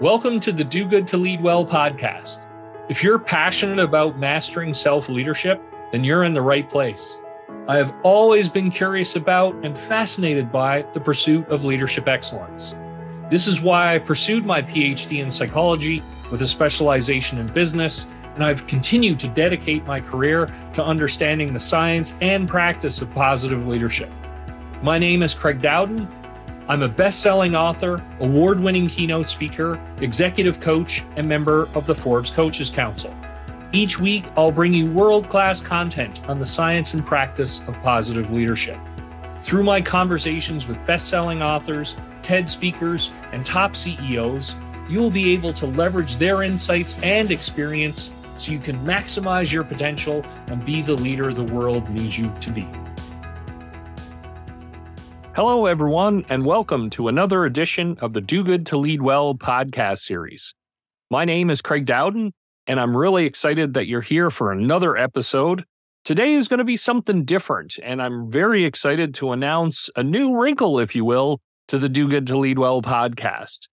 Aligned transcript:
Welcome 0.00 0.38
to 0.40 0.52
the 0.52 0.62
Do 0.62 0.86
Good 0.86 1.08
to 1.08 1.16
Lead 1.16 1.42
Well 1.42 1.66
podcast. 1.66 2.46
If 2.88 3.02
you're 3.02 3.18
passionate 3.18 3.80
about 3.80 4.16
mastering 4.16 4.72
self 4.72 5.08
leadership, 5.08 5.60
then 5.90 6.04
you're 6.04 6.22
in 6.22 6.32
the 6.32 6.40
right 6.40 6.70
place. 6.70 7.20
I 7.66 7.78
have 7.78 7.92
always 8.04 8.48
been 8.48 8.70
curious 8.70 9.16
about 9.16 9.56
and 9.64 9.76
fascinated 9.76 10.52
by 10.52 10.82
the 10.92 11.00
pursuit 11.00 11.48
of 11.48 11.64
leadership 11.64 12.06
excellence. 12.06 12.76
This 13.28 13.48
is 13.48 13.60
why 13.60 13.96
I 13.96 13.98
pursued 13.98 14.46
my 14.46 14.62
PhD 14.62 15.20
in 15.20 15.32
psychology 15.32 16.00
with 16.30 16.42
a 16.42 16.46
specialization 16.46 17.40
in 17.40 17.48
business, 17.48 18.06
and 18.36 18.44
I've 18.44 18.68
continued 18.68 19.18
to 19.18 19.28
dedicate 19.28 19.84
my 19.84 19.98
career 19.98 20.46
to 20.74 20.84
understanding 20.84 21.52
the 21.52 21.58
science 21.58 22.16
and 22.20 22.48
practice 22.48 23.02
of 23.02 23.12
positive 23.12 23.66
leadership. 23.66 24.12
My 24.80 24.96
name 24.96 25.24
is 25.24 25.34
Craig 25.34 25.60
Dowden, 25.60 26.06
I'm 26.70 26.82
a 26.82 26.88
best 26.88 27.20
selling 27.20 27.56
author, 27.56 28.04
award 28.20 28.60
winning 28.60 28.88
keynote 28.88 29.30
speaker, 29.30 29.80
executive 30.02 30.60
coach, 30.60 31.02
and 31.16 31.26
member 31.26 31.66
of 31.74 31.86
the 31.86 31.94
Forbes 31.94 32.28
Coaches 32.28 32.68
Council. 32.68 33.14
Each 33.72 33.98
week, 33.98 34.26
I'll 34.36 34.52
bring 34.52 34.74
you 34.74 34.92
world 34.92 35.30
class 35.30 35.62
content 35.62 36.22
on 36.28 36.38
the 36.38 36.44
science 36.44 36.92
and 36.92 37.06
practice 37.06 37.66
of 37.68 37.74
positive 37.80 38.32
leadership. 38.32 38.78
Through 39.42 39.62
my 39.62 39.80
conversations 39.80 40.68
with 40.68 40.84
best 40.86 41.08
selling 41.08 41.42
authors, 41.42 41.96
TED 42.20 42.50
speakers, 42.50 43.12
and 43.32 43.46
top 43.46 43.74
CEOs, 43.74 44.54
you'll 44.90 45.10
be 45.10 45.32
able 45.32 45.54
to 45.54 45.64
leverage 45.64 46.18
their 46.18 46.42
insights 46.42 46.98
and 47.02 47.30
experience 47.30 48.10
so 48.36 48.52
you 48.52 48.58
can 48.58 48.76
maximize 48.84 49.50
your 49.50 49.64
potential 49.64 50.22
and 50.48 50.62
be 50.66 50.82
the 50.82 50.94
leader 50.94 51.32
the 51.32 51.44
world 51.44 51.88
needs 51.88 52.18
you 52.18 52.30
to 52.42 52.50
be. 52.50 52.68
Hello, 55.38 55.66
everyone, 55.66 56.26
and 56.28 56.44
welcome 56.44 56.90
to 56.90 57.06
another 57.06 57.44
edition 57.44 57.96
of 58.00 58.12
the 58.12 58.20
Do 58.20 58.42
Good 58.42 58.66
to 58.66 58.76
Lead 58.76 59.02
Well 59.02 59.36
podcast 59.36 60.00
series. 60.00 60.52
My 61.12 61.24
name 61.24 61.48
is 61.48 61.62
Craig 61.62 61.86
Dowden, 61.86 62.32
and 62.66 62.80
I'm 62.80 62.96
really 62.96 63.24
excited 63.24 63.72
that 63.74 63.86
you're 63.86 64.00
here 64.00 64.32
for 64.32 64.50
another 64.50 64.96
episode. 64.96 65.62
Today 66.04 66.34
is 66.34 66.48
going 66.48 66.58
to 66.58 66.64
be 66.64 66.76
something 66.76 67.24
different, 67.24 67.78
and 67.84 68.02
I'm 68.02 68.28
very 68.28 68.64
excited 68.64 69.14
to 69.14 69.30
announce 69.30 69.88
a 69.94 70.02
new 70.02 70.36
wrinkle, 70.36 70.80
if 70.80 70.96
you 70.96 71.04
will, 71.04 71.40
to 71.68 71.78
the 71.78 71.88
Do 71.88 72.08
Good 72.08 72.26
to 72.26 72.36
Lead 72.36 72.58
Well 72.58 72.82
podcast. 72.82 73.68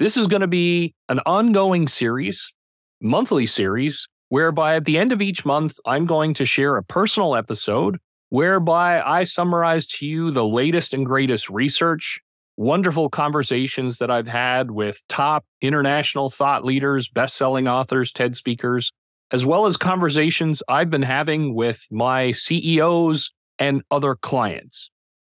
This 0.00 0.16
is 0.16 0.26
going 0.26 0.40
to 0.40 0.48
be 0.48 0.92
an 1.08 1.20
ongoing 1.24 1.86
series, 1.86 2.52
monthly 3.00 3.46
series, 3.46 4.08
whereby 4.28 4.74
at 4.74 4.86
the 4.86 4.98
end 4.98 5.12
of 5.12 5.22
each 5.22 5.46
month, 5.46 5.78
I'm 5.86 6.04
going 6.04 6.34
to 6.34 6.44
share 6.44 6.76
a 6.76 6.82
personal 6.82 7.36
episode 7.36 7.98
whereby 8.28 9.00
I 9.00 9.24
summarize 9.24 9.86
to 9.86 10.06
you 10.06 10.30
the 10.30 10.46
latest 10.46 10.92
and 10.94 11.06
greatest 11.06 11.48
research, 11.48 12.20
wonderful 12.56 13.08
conversations 13.08 13.98
that 13.98 14.10
I've 14.10 14.28
had 14.28 14.70
with 14.70 15.02
top 15.08 15.44
international 15.60 16.30
thought 16.30 16.64
leaders, 16.64 17.08
best 17.08 17.36
selling 17.36 17.68
authors, 17.68 18.12
TED 18.12 18.36
speakers, 18.36 18.92
as 19.30 19.44
well 19.44 19.66
as 19.66 19.76
conversations 19.76 20.62
I've 20.68 20.90
been 20.90 21.02
having 21.02 21.54
with 21.54 21.86
my 21.90 22.32
CEOs 22.32 23.32
and 23.58 23.82
other 23.90 24.14
clients. 24.14 24.90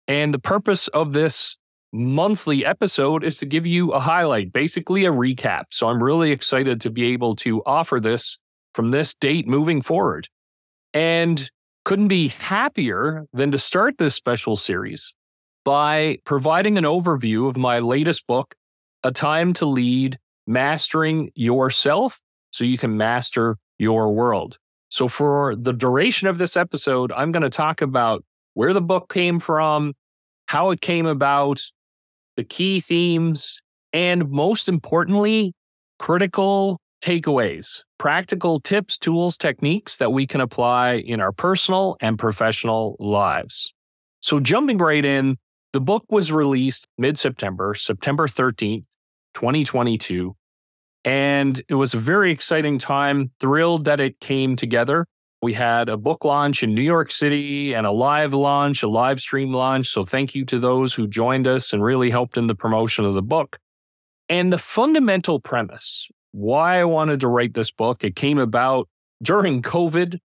And 0.08 0.32
the 0.34 0.38
purpose 0.38 0.88
of 0.88 1.12
this 1.12 1.56
monthly 1.92 2.64
episode 2.64 3.22
is 3.22 3.36
to 3.38 3.46
give 3.46 3.66
you 3.66 3.92
a 3.92 4.00
highlight, 4.00 4.52
basically 4.52 5.04
a 5.04 5.12
recap. 5.12 5.64
So 5.70 5.88
I'm 5.88 6.02
really 6.02 6.32
excited 6.32 6.80
to 6.80 6.90
be 6.90 7.12
able 7.12 7.36
to 7.36 7.62
offer 7.64 8.00
this 8.00 8.38
from 8.74 8.90
this 8.90 9.14
date 9.14 9.46
moving 9.46 9.82
forward. 9.82 10.28
And 10.94 11.50
couldn't 11.84 12.08
be 12.08 12.28
happier 12.28 13.26
than 13.32 13.50
to 13.50 13.58
start 13.58 13.98
this 13.98 14.14
special 14.14 14.56
series 14.56 15.14
by 15.64 16.18
providing 16.24 16.78
an 16.78 16.84
overview 16.84 17.48
of 17.48 17.56
my 17.56 17.78
latest 17.78 18.26
book, 18.26 18.54
A 19.02 19.10
Time 19.10 19.52
to 19.54 19.66
Lead 19.66 20.18
Mastering 20.46 21.30
Yourself 21.34 22.20
so 22.50 22.64
you 22.64 22.78
can 22.78 22.96
master 22.96 23.56
your 23.78 24.12
world. 24.12 24.58
So, 24.88 25.08
for 25.08 25.56
the 25.56 25.72
duration 25.72 26.28
of 26.28 26.38
this 26.38 26.56
episode, 26.56 27.12
I'm 27.12 27.32
going 27.32 27.42
to 27.42 27.50
talk 27.50 27.80
about 27.80 28.24
where 28.54 28.72
the 28.72 28.82
book 28.82 29.12
came 29.12 29.40
from, 29.40 29.94
how 30.46 30.70
it 30.70 30.80
came 30.80 31.06
about, 31.06 31.62
the 32.36 32.44
key 32.44 32.80
themes, 32.80 33.60
and 33.92 34.28
most 34.30 34.68
importantly, 34.68 35.54
critical 35.98 36.78
takeaways, 37.02 37.82
practical 38.02 38.58
tips, 38.58 38.98
tools, 38.98 39.36
techniques 39.36 39.98
that 39.98 40.10
we 40.10 40.26
can 40.26 40.40
apply 40.40 40.94
in 40.94 41.20
our 41.20 41.30
personal 41.30 41.96
and 42.00 42.18
professional 42.18 42.96
lives. 42.98 43.72
So, 44.18 44.40
jumping 44.40 44.78
right 44.78 45.04
in, 45.04 45.36
the 45.72 45.80
book 45.80 46.04
was 46.10 46.32
released 46.32 46.88
mid 46.98 47.16
September, 47.16 47.74
September 47.74 48.26
13th, 48.26 48.86
2022. 49.34 50.34
And 51.04 51.62
it 51.68 51.76
was 51.76 51.94
a 51.94 51.98
very 51.98 52.32
exciting 52.32 52.80
time, 52.80 53.30
thrilled 53.38 53.84
that 53.84 54.00
it 54.00 54.18
came 54.18 54.56
together. 54.56 55.06
We 55.40 55.52
had 55.52 55.88
a 55.88 55.96
book 55.96 56.24
launch 56.24 56.64
in 56.64 56.74
New 56.74 56.82
York 56.82 57.12
City 57.12 57.72
and 57.72 57.86
a 57.86 57.92
live 57.92 58.34
launch, 58.34 58.82
a 58.82 58.88
live 58.88 59.20
stream 59.20 59.52
launch. 59.52 59.86
So, 59.86 60.02
thank 60.02 60.34
you 60.34 60.44
to 60.46 60.58
those 60.58 60.92
who 60.92 61.06
joined 61.06 61.46
us 61.46 61.72
and 61.72 61.84
really 61.84 62.10
helped 62.10 62.36
in 62.36 62.48
the 62.48 62.56
promotion 62.56 63.04
of 63.04 63.14
the 63.14 63.22
book. 63.22 63.60
And 64.28 64.52
the 64.52 64.58
fundamental 64.58 65.38
premise 65.38 66.08
why 66.32 66.80
I 66.80 66.84
wanted 66.84 67.20
to 67.20 67.28
write 67.28 67.54
this 67.54 67.70
book. 67.70 68.04
It 68.04 68.16
came 68.16 68.38
about 68.38 68.88
during 69.22 69.62
COVID. 69.62 70.18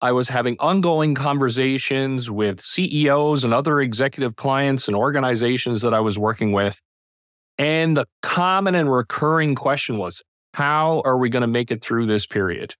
I 0.00 0.12
was 0.12 0.28
having 0.28 0.56
ongoing 0.60 1.14
conversations 1.14 2.30
with 2.30 2.60
CEOs 2.60 3.42
and 3.42 3.54
other 3.54 3.80
executive 3.80 4.36
clients 4.36 4.86
and 4.86 4.96
organizations 4.96 5.80
that 5.82 5.94
I 5.94 6.00
was 6.00 6.18
working 6.18 6.52
with. 6.52 6.80
And 7.58 7.96
the 7.96 8.06
common 8.22 8.74
and 8.74 8.92
recurring 8.92 9.54
question 9.54 9.98
was 9.98 10.22
how 10.52 11.02
are 11.04 11.16
we 11.16 11.30
going 11.30 11.40
to 11.40 11.46
make 11.46 11.70
it 11.70 11.82
through 11.82 12.06
this 12.06 12.26
period? 12.26 12.74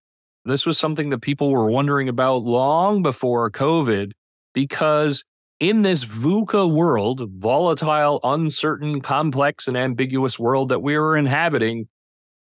This 0.45 0.67
was 0.67 0.79
something 0.79 1.09
that 1.11 1.21
people 1.21 1.51
were 1.51 1.71
wondering 1.71 2.09
about 2.09 2.43
long 2.43 3.03
before 3.03 3.51
COVID 3.51 4.13
because 4.53 5.25
in 5.61 5.83
this 5.83 6.05
VUCA 6.05 6.71
world, 6.71 7.23
volatile, 7.39 8.21
uncertain, 8.23 9.01
complex, 9.01 9.67
and 9.67 9.77
ambiguous 9.77 10.39
world 10.39 10.69
that 10.69 10.83
we 10.83 10.99
were 10.99 11.17
inhabiting, 11.17 11.89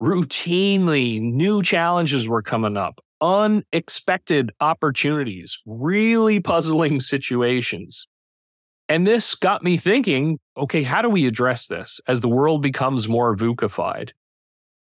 routinely 0.02 1.22
new 1.22 1.62
challenges 1.62 2.28
were 2.28 2.42
coming 2.42 2.78
up, 2.78 3.00
unexpected 3.22 4.52
opportunities, 4.62 5.60
really 5.66 6.40
puzzling 6.40 7.00
situations. 7.00 8.08
And 8.88 9.06
this 9.06 9.36
got 9.36 9.64
me 9.64 9.78
thinking 9.78 10.40
okay, 10.58 10.84
how 10.84 11.02
do 11.02 11.10
we 11.10 11.26
address 11.26 11.68
this 11.68 12.02
as 12.08 12.20
the 12.20 12.28
world 12.28 12.62
becomes 12.62 13.08
more 13.08 13.36
VUCified? 13.36 14.12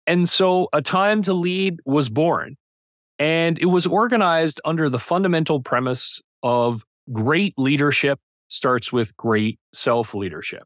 And 0.06 0.28
so 0.28 0.68
a 0.72 0.82
time 0.82 1.22
to 1.22 1.32
lead 1.32 1.78
was 1.84 2.08
born. 2.08 2.56
And 3.20 3.58
it 3.58 3.66
was 3.66 3.86
organized 3.86 4.60
under 4.64 4.88
the 4.88 4.98
fundamental 4.98 5.60
premise 5.60 6.20
of 6.42 6.82
great 7.12 7.54
leadership 7.56 8.18
starts 8.48 8.92
with 8.92 9.16
great 9.16 9.58
self 9.72 10.14
leadership. 10.14 10.64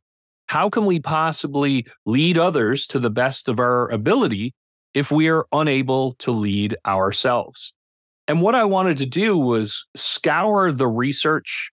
How 0.55 0.71
can 0.71 0.87
we 0.87 1.01
possibly 1.01 1.85
lead 2.07 2.39
others 2.39 2.87
to 2.87 3.01
the 3.01 3.11
best 3.11 3.49
of 3.49 3.59
our 3.59 3.91
ability 3.91 4.55
if 4.95 5.11
we 5.11 5.29
are 5.29 5.47
unable 5.51 6.13
to 6.21 6.31
lead 6.31 6.77
ourselves? 6.87 7.73
And 8.29 8.41
what 8.41 8.55
I 8.55 8.65
wanted 8.65 8.97
to 8.99 9.07
do 9.07 9.37
was 9.37 9.85
scour 9.97 10.71
the 10.71 10.87
research 10.87 11.73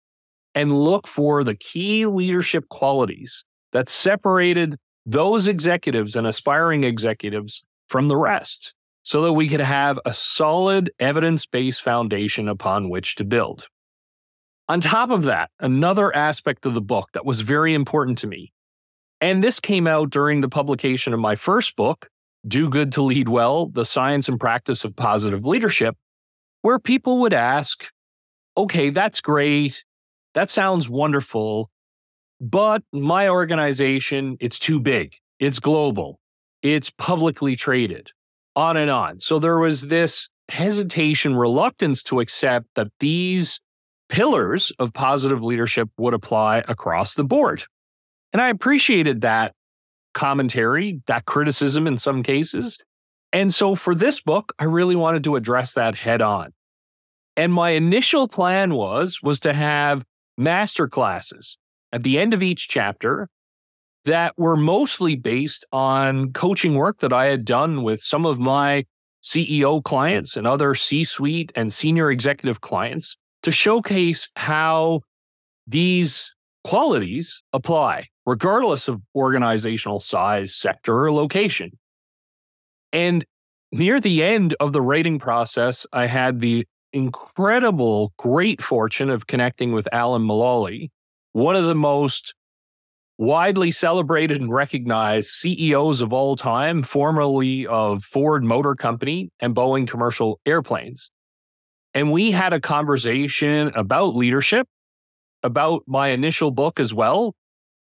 and 0.53 0.77
look 0.77 1.07
for 1.07 1.41
the 1.45 1.55
key 1.55 2.05
leadership 2.05 2.67
qualities 2.67 3.45
that 3.71 3.87
separated 3.87 4.75
those 5.05 5.47
executives 5.47 6.17
and 6.17 6.27
aspiring 6.27 6.83
executives 6.83 7.63
from 7.87 8.09
the 8.09 8.17
rest 8.17 8.73
so 9.03 9.21
that 9.21 9.31
we 9.31 9.47
could 9.47 9.61
have 9.61 9.97
a 10.05 10.11
solid 10.11 10.91
evidence 10.99 11.45
based 11.45 11.81
foundation 11.81 12.49
upon 12.49 12.89
which 12.89 13.15
to 13.15 13.23
build. 13.23 13.69
On 14.67 14.81
top 14.81 15.11
of 15.11 15.23
that, 15.23 15.49
another 15.61 16.13
aspect 16.13 16.65
of 16.65 16.73
the 16.73 16.81
book 16.81 17.11
that 17.13 17.25
was 17.25 17.39
very 17.39 17.73
important 17.73 18.17
to 18.17 18.27
me 18.27 18.51
and 19.21 19.43
this 19.43 19.59
came 19.59 19.87
out 19.87 20.09
during 20.09 20.41
the 20.41 20.49
publication 20.49 21.13
of 21.13 21.19
my 21.19 21.35
first 21.35 21.75
book, 21.75 22.09
Do 22.47 22.69
Good 22.69 22.91
to 22.93 23.01
Lead 23.01 23.29
Well 23.29 23.67
The 23.67 23.85
Science 23.85 24.27
and 24.27 24.39
Practice 24.39 24.83
of 24.83 24.95
Positive 24.95 25.45
Leadership, 25.45 25.95
where 26.61 26.79
people 26.79 27.19
would 27.19 27.33
ask, 27.33 27.89
okay, 28.57 28.89
that's 28.89 29.21
great. 29.21 29.83
That 30.33 30.49
sounds 30.49 30.89
wonderful. 30.89 31.69
But 32.41 32.83
my 32.91 33.29
organization, 33.29 34.37
it's 34.39 34.59
too 34.59 34.79
big. 34.79 35.15
It's 35.39 35.59
global. 35.59 36.19
It's 36.61 36.89
publicly 36.89 37.55
traded, 37.55 38.11
on 38.55 38.75
and 38.77 38.89
on. 38.89 39.19
So 39.19 39.39
there 39.39 39.57
was 39.57 39.83
this 39.87 40.29
hesitation, 40.49 41.35
reluctance 41.35 42.03
to 42.03 42.19
accept 42.19 42.67
that 42.75 42.87
these 42.99 43.59
pillars 44.09 44.71
of 44.77 44.93
positive 44.93 45.41
leadership 45.41 45.89
would 45.97 46.13
apply 46.13 46.63
across 46.67 47.15
the 47.15 47.23
board. 47.23 47.63
And 48.35 48.41
I 48.41 48.49
appreciated 48.49 49.21
that 49.21 49.53
commentary, 50.13 51.01
that 51.07 51.23
criticism 51.23 51.87
in 51.87 51.97
some 51.97 52.21
cases. 52.21 52.77
And 53.31 53.53
so 53.53 53.75
for 53.75 53.95
this 53.95 54.19
book, 54.19 54.51
I 54.59 54.65
really 54.65 54.97
wanted 54.97 55.23
to 55.23 55.37
address 55.37 55.71
that 55.75 55.97
head 55.97 56.21
on. 56.21 56.51
And 57.37 57.53
my 57.53 57.69
initial 57.69 58.27
plan 58.27 58.73
was 58.73 59.21
was 59.23 59.39
to 59.39 59.53
have 59.53 60.03
master 60.37 60.89
classes 60.89 61.57
at 61.93 62.03
the 62.03 62.19
end 62.19 62.33
of 62.33 62.43
each 62.43 62.67
chapter 62.67 63.29
that 64.03 64.33
were 64.37 64.57
mostly 64.57 65.15
based 65.15 65.65
on 65.71 66.33
coaching 66.33 66.75
work 66.75 66.97
that 66.97 67.13
I 67.13 67.27
had 67.27 67.45
done 67.45 67.83
with 67.83 68.01
some 68.01 68.25
of 68.25 68.37
my 68.37 68.83
CEO 69.23 69.81
clients 69.81 70.35
and 70.35 70.45
other 70.45 70.75
C 70.75 71.05
suite 71.05 71.53
and 71.55 71.71
senior 71.71 72.11
executive 72.11 72.59
clients 72.59 73.15
to 73.43 73.51
showcase 73.51 74.27
how 74.35 75.03
these 75.65 76.34
qualities 76.65 77.43
apply, 77.53 78.07
regardless 78.25 78.87
of 78.87 78.99
organizational 79.15 79.99
size, 79.99 80.55
sector, 80.55 81.05
or 81.05 81.11
location. 81.11 81.77
And 82.91 83.23
near 83.71 83.99
the 83.99 84.23
end 84.23 84.55
of 84.59 84.73
the 84.73 84.81
writing 84.81 85.19
process, 85.19 85.85
I 85.93 86.07
had 86.07 86.41
the 86.41 86.65
incredible, 86.91 88.13
great 88.17 88.63
fortune 88.63 89.11
of 89.11 89.27
connecting 89.27 89.73
with 89.73 89.87
Alan 89.91 90.23
Mulally, 90.23 90.89
one 91.33 91.55
of 91.55 91.65
the 91.65 91.75
most 91.75 92.33
widely 93.19 93.69
celebrated 93.69 94.41
and 94.41 94.51
recognized 94.51 95.29
CEOs 95.29 96.01
of 96.01 96.11
all 96.11 96.35
time, 96.35 96.81
formerly 96.81 97.67
of 97.67 98.03
Ford 98.03 98.43
Motor 98.43 98.73
Company 98.73 99.29
and 99.39 99.55
Boeing 99.55 99.87
Commercial 99.87 100.39
Airplanes. 100.47 101.11
And 101.93 102.11
we 102.11 102.31
had 102.31 102.53
a 102.53 102.59
conversation 102.59 103.71
about 103.75 104.15
leadership, 104.15 104.67
about 105.45 105.83
my 105.87 106.09
initial 106.09 106.51
book 106.51 106.79
as 106.79 106.93
well. 106.93 107.35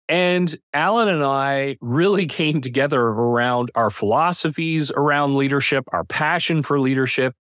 And 0.08 0.56
Alan 0.74 1.08
and 1.08 1.22
I 1.22 1.76
really 1.80 2.26
came 2.40 2.60
together 2.60 3.00
around 3.00 3.70
our 3.74 3.90
philosophies 3.90 4.90
around 4.90 5.36
leadership, 5.36 5.84
our 5.92 6.04
passion 6.04 6.62
for 6.62 6.80
leadership, 6.80 7.34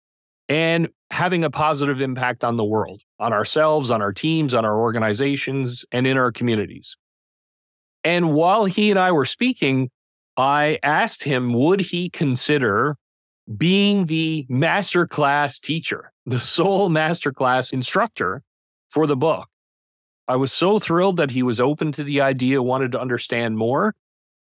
and 0.49 0.88
having 1.11 1.44
a 1.44 1.50
positive 1.50 2.00
impact 2.00 2.44
on 2.44 2.56
the 2.56 2.65
world, 2.65 3.03
on 3.19 3.32
ourselves, 3.32 3.91
on 3.91 4.03
our 4.03 4.12
teams, 4.12 4.53
on 4.53 4.65
our 4.65 4.79
organizations, 4.79 5.85
and 5.93 6.06
in 6.06 6.19
our 6.19 6.32
communities. 6.32 6.97
And 8.05 8.32
while 8.32 8.67
he 8.67 8.91
and 8.91 8.99
I 8.99 9.12
were 9.12 9.25
speaking, 9.25 9.91
I 10.37 10.79
asked 10.82 11.25
him, 11.25 11.53
would 11.53 11.81
he 11.81 12.11
consider 12.11 12.97
being 13.56 14.06
the 14.06 14.47
masterclass 14.50 15.61
teacher, 15.61 16.12
the 16.26 16.41
sole 16.56 16.91
masterclass 16.91 17.73
instructor 17.73 18.43
for 18.88 19.06
the 19.06 19.17
book? 19.17 19.49
I 20.29 20.37
was 20.37 20.53
so 20.53 20.79
thrilled 20.79 21.17
that 21.17 21.31
he 21.31 21.43
was 21.43 21.61
open 21.61 21.91
to 21.93 22.05
the 22.05 22.21
idea, 22.21 22.63
wanted 22.63 22.93
to 22.93 23.01
understand 23.01 23.57
more. 23.57 23.95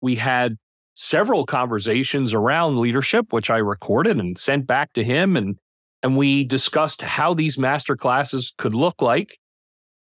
We 0.02 0.16
had 0.16 0.58
several 0.94 1.46
conversations 1.46 2.34
around 2.34 2.80
leadership, 2.80 3.32
which 3.32 3.50
I 3.50 3.58
recorded 3.58 4.18
and 4.18 4.38
sent 4.38 4.66
back 4.66 4.94
to 4.94 5.04
him. 5.04 5.38
And, 5.38 5.58
and 6.02 6.18
we 6.18 6.44
discussed 6.44 7.04
how 7.04 7.36
these 7.36 7.58
master 7.58 7.96
classes 7.96 8.54
could 8.58 8.74
look 8.74 9.02
like 9.02 9.38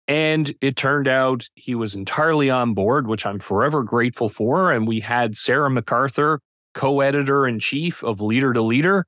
and 0.07 0.53
it 0.59 0.75
turned 0.75 1.07
out 1.07 1.49
he 1.55 1.75
was 1.75 1.95
entirely 1.95 2.49
on 2.49 2.73
board, 2.73 3.07
which 3.07 3.25
I'm 3.25 3.39
forever 3.39 3.83
grateful 3.83 4.29
for. 4.29 4.71
And 4.71 4.87
we 4.87 4.99
had 4.99 5.35
Sarah 5.35 5.69
McArthur, 5.69 6.39
co 6.73 6.99
editor 6.99 7.47
in 7.47 7.59
chief 7.59 8.03
of 8.03 8.19
Leader 8.19 8.53
to 8.53 8.61
Leader, 8.61 9.05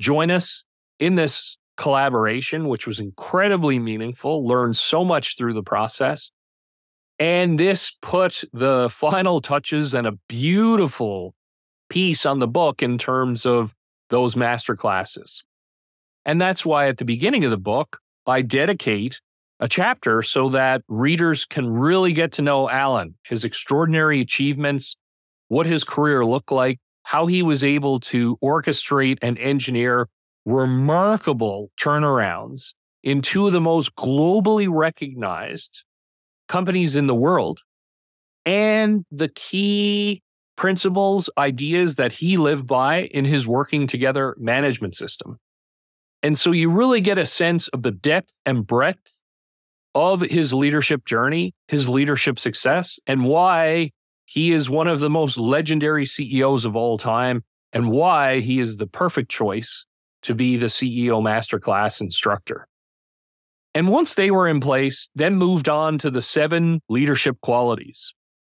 join 0.00 0.30
us 0.30 0.64
in 0.98 1.16
this 1.16 1.58
collaboration, 1.78 2.68
which 2.68 2.86
was 2.86 3.00
incredibly 3.00 3.78
meaningful, 3.78 4.46
learned 4.46 4.76
so 4.76 5.04
much 5.04 5.38
through 5.38 5.54
the 5.54 5.62
process. 5.62 6.30
And 7.18 7.58
this 7.58 7.92
put 8.02 8.44
the 8.52 8.88
final 8.92 9.40
touches 9.40 9.94
and 9.94 10.06
a 10.06 10.18
beautiful 10.28 11.34
piece 11.88 12.26
on 12.26 12.40
the 12.40 12.48
book 12.48 12.82
in 12.82 12.98
terms 12.98 13.46
of 13.46 13.74
those 14.10 14.36
master 14.36 14.76
classes. 14.76 15.42
And 16.26 16.40
that's 16.40 16.66
why 16.66 16.88
at 16.88 16.98
the 16.98 17.04
beginning 17.06 17.44
of 17.44 17.50
the 17.50 17.56
book, 17.56 17.98
I 18.26 18.42
dedicate 18.42 19.20
a 19.60 19.68
chapter 19.68 20.22
so 20.22 20.50
that 20.50 20.82
readers 20.88 21.44
can 21.44 21.70
really 21.70 22.12
get 22.12 22.32
to 22.32 22.42
know 22.42 22.68
Alan, 22.68 23.14
his 23.24 23.44
extraordinary 23.44 24.20
achievements, 24.20 24.96
what 25.48 25.66
his 25.66 25.84
career 25.84 26.24
looked 26.24 26.52
like, 26.52 26.78
how 27.04 27.26
he 27.26 27.42
was 27.42 27.64
able 27.64 27.98
to 28.00 28.36
orchestrate 28.42 29.18
and 29.22 29.38
engineer 29.38 30.08
remarkable 30.48 31.70
turnarounds 31.78 32.72
in 33.02 33.20
two 33.20 33.46
of 33.46 33.52
the 33.52 33.60
most 33.60 33.94
globally 33.94 34.66
recognized 34.70 35.84
companies 36.48 36.96
in 36.96 37.06
the 37.06 37.14
world, 37.14 37.60
and 38.46 39.04
the 39.10 39.28
key 39.28 40.22
principles, 40.56 41.28
ideas 41.36 41.96
that 41.96 42.12
he 42.12 42.38
lived 42.38 42.66
by 42.66 43.02
in 43.02 43.26
his 43.26 43.46
working 43.46 43.86
together 43.86 44.34
management 44.38 44.96
system. 44.96 45.38
And 46.22 46.36
so 46.36 46.50
you 46.50 46.70
really 46.70 47.02
get 47.02 47.18
a 47.18 47.26
sense 47.26 47.68
of 47.68 47.82
the 47.82 47.92
depth 47.92 48.40
and 48.46 48.66
breadth 48.66 49.22
of 49.94 50.22
his 50.22 50.54
leadership 50.54 51.04
journey, 51.04 51.54
his 51.68 51.88
leadership 51.88 52.38
success, 52.38 52.98
and 53.06 53.26
why 53.26 53.90
he 54.24 54.52
is 54.52 54.70
one 54.70 54.88
of 54.88 55.00
the 55.00 55.10
most 55.10 55.36
legendary 55.36 56.06
CEOs 56.06 56.64
of 56.64 56.74
all 56.74 56.96
time, 56.96 57.44
and 57.70 57.90
why 57.90 58.40
he 58.40 58.58
is 58.58 58.78
the 58.78 58.86
perfect 58.86 59.30
choice 59.30 59.84
to 60.22 60.34
be 60.34 60.56
the 60.56 60.66
CEO 60.66 61.22
Masterclass 61.22 62.00
instructor. 62.00 62.66
And 63.74 63.88
once 63.88 64.14
they 64.14 64.30
were 64.30 64.48
in 64.48 64.60
place, 64.60 65.08
then 65.14 65.36
moved 65.36 65.68
on 65.68 65.98
to 65.98 66.10
the 66.10 66.22
seven 66.22 66.80
leadership 66.88 67.40
qualities. 67.40 68.12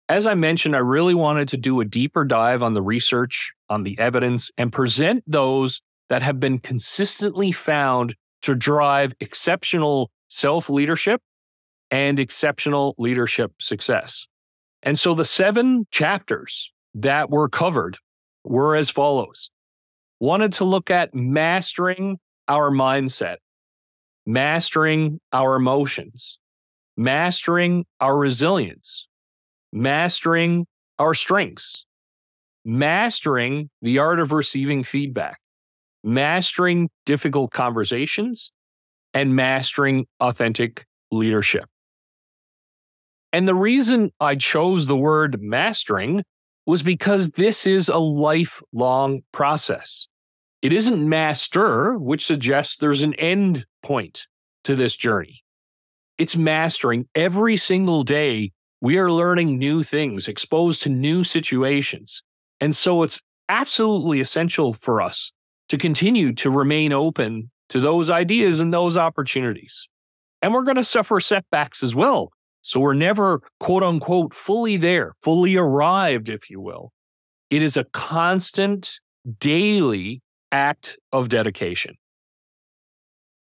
As 0.08 0.26
I 0.26 0.34
mentioned, 0.34 0.76
I 0.76 0.81
really 0.81 1.14
wanted 1.14 1.49
to 1.49 1.56
do 1.56 1.81
a 1.81 1.84
deeper 1.84 2.25
dive 2.25 2.62
on 2.62 2.75
the 2.75 2.82
research, 2.82 3.52
on 3.69 3.82
the 3.82 3.99
evidence, 3.99 4.50
and 4.56 4.72
present 4.72 5.25
those 5.26 5.82
that 6.08 6.22
have 6.22 6.40
been 6.40 6.58
consistently 6.58 7.52
found 7.52 8.14
to 8.43 8.54
drive 8.54 9.12
exceptional 9.20 10.11
self 10.28 10.70
leadership 10.70 11.20
and 11.90 12.19
exceptional 12.19 12.94
leadership 12.99 13.52
success. 13.61 14.26
And 14.82 14.99
so 14.99 15.14
the 15.14 15.25
seven 15.25 15.87
chapters 15.90 16.70
that 16.94 17.31
were 17.31 17.49
covered 17.49 17.99
were 18.44 18.76
as 18.76 18.90
follows 18.90 19.50
wanted 20.20 20.53
to 20.55 20.65
look 20.65 20.91
at 20.91 21.15
mastering 21.15 22.19
our 22.49 22.70
mindset, 22.70 23.37
mastering 24.26 25.20
our 25.32 25.55
emotions, 25.56 26.38
mastering 26.97 27.85
our 28.00 28.17
resilience, 28.17 29.06
mastering 29.73 30.67
our 30.99 31.15
strengths, 31.15 31.85
mastering 32.65 33.70
the 33.82 33.99
art 33.99 34.19
of 34.19 34.32
receiving 34.32 34.82
feedback, 34.82 35.38
mastering 36.03 36.91
difficult 37.06 37.53
conversations, 37.53 38.50
and 39.14 39.35
mastering 39.35 40.06
authentic 40.21 40.85
leadership. 41.11 41.64
And 43.32 43.47
the 43.47 43.55
reason 43.55 44.11
I 44.21 44.35
chose 44.37 44.87
the 44.87 44.97
word 44.97 45.41
mastering 45.41 46.25
was 46.67 46.82
because 46.82 47.31
this 47.31 47.67
is 47.67 47.88
a 47.88 47.99
lifelong 47.99 49.23
process. 49.32 50.09
It 50.61 50.73
isn't 50.73 51.09
master, 51.09 51.97
which 51.97 52.27
suggests 52.27 52.77
there's 52.77 53.03
an 53.03 53.15
end 53.15 53.67
point 53.83 54.27
to 54.65 54.75
this 54.75 54.97
journey. 54.97 55.43
It's 56.19 56.37
mastering 56.37 57.09
every 57.15 57.57
single 57.57 58.03
day. 58.03 58.53
We 58.81 58.99
are 58.99 59.11
learning 59.11 59.59
new 59.59 59.83
things, 59.83 60.27
exposed 60.27 60.83
to 60.83 60.88
new 60.88 61.23
situations. 61.23 62.23
And 62.61 62.75
so 62.75 63.03
it's 63.03 63.21
absolutely 63.49 64.21
essential 64.21 64.73
for 64.73 65.00
us 65.00 65.33
to 65.69 65.79
continue 65.79 66.33
to 66.35 66.50
remain 66.50 66.93
open 66.93 67.50
to 67.69 67.81
those 67.81 68.11
ideas 68.11 68.61
and 68.61 68.73
those 68.75 68.97
opportunities. 68.97 69.87
And 70.43 70.53
we're 70.53 70.62
going 70.62 70.77
to 70.77 70.85
suffer 70.85 71.21
setbacks 71.21 71.83
as 71.83 71.95
well 71.95 72.33
so 72.61 72.81
we're 72.81 72.95
never, 72.95 73.41
quote 73.61 73.83
unquote, 73.83 74.35
fully 74.35 74.77
there, 74.77 75.15
fully 75.23 75.57
arrived, 75.57 76.29
if 76.29 76.50
you 76.50 76.61
will. 76.61 76.93
It 77.50 77.62
is 77.62 77.77
a 77.77 77.85
constant, 77.85 79.00
daily 79.38 80.23
act 80.52 80.99
of 81.12 81.28
dedication. 81.28 81.97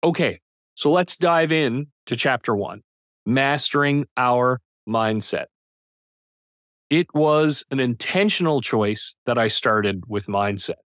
Okay, 0.03 0.39
so 0.74 0.91
let's 0.91 1.15
dive 1.15 1.51
in 1.51 1.88
to 2.07 2.15
chapter 2.15 2.55
one 2.55 2.81
mastering 3.25 4.05
our 4.17 4.60
mindset. 4.88 5.45
It 6.89 7.07
was 7.13 7.63
an 7.71 7.79
intentional 7.79 8.62
choice 8.62 9.15
that 9.25 9.38
I 9.38 9.48
started 9.48 10.03
with 10.07 10.25
mindset 10.25 10.81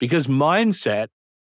because 0.00 0.26
mindset 0.26 1.08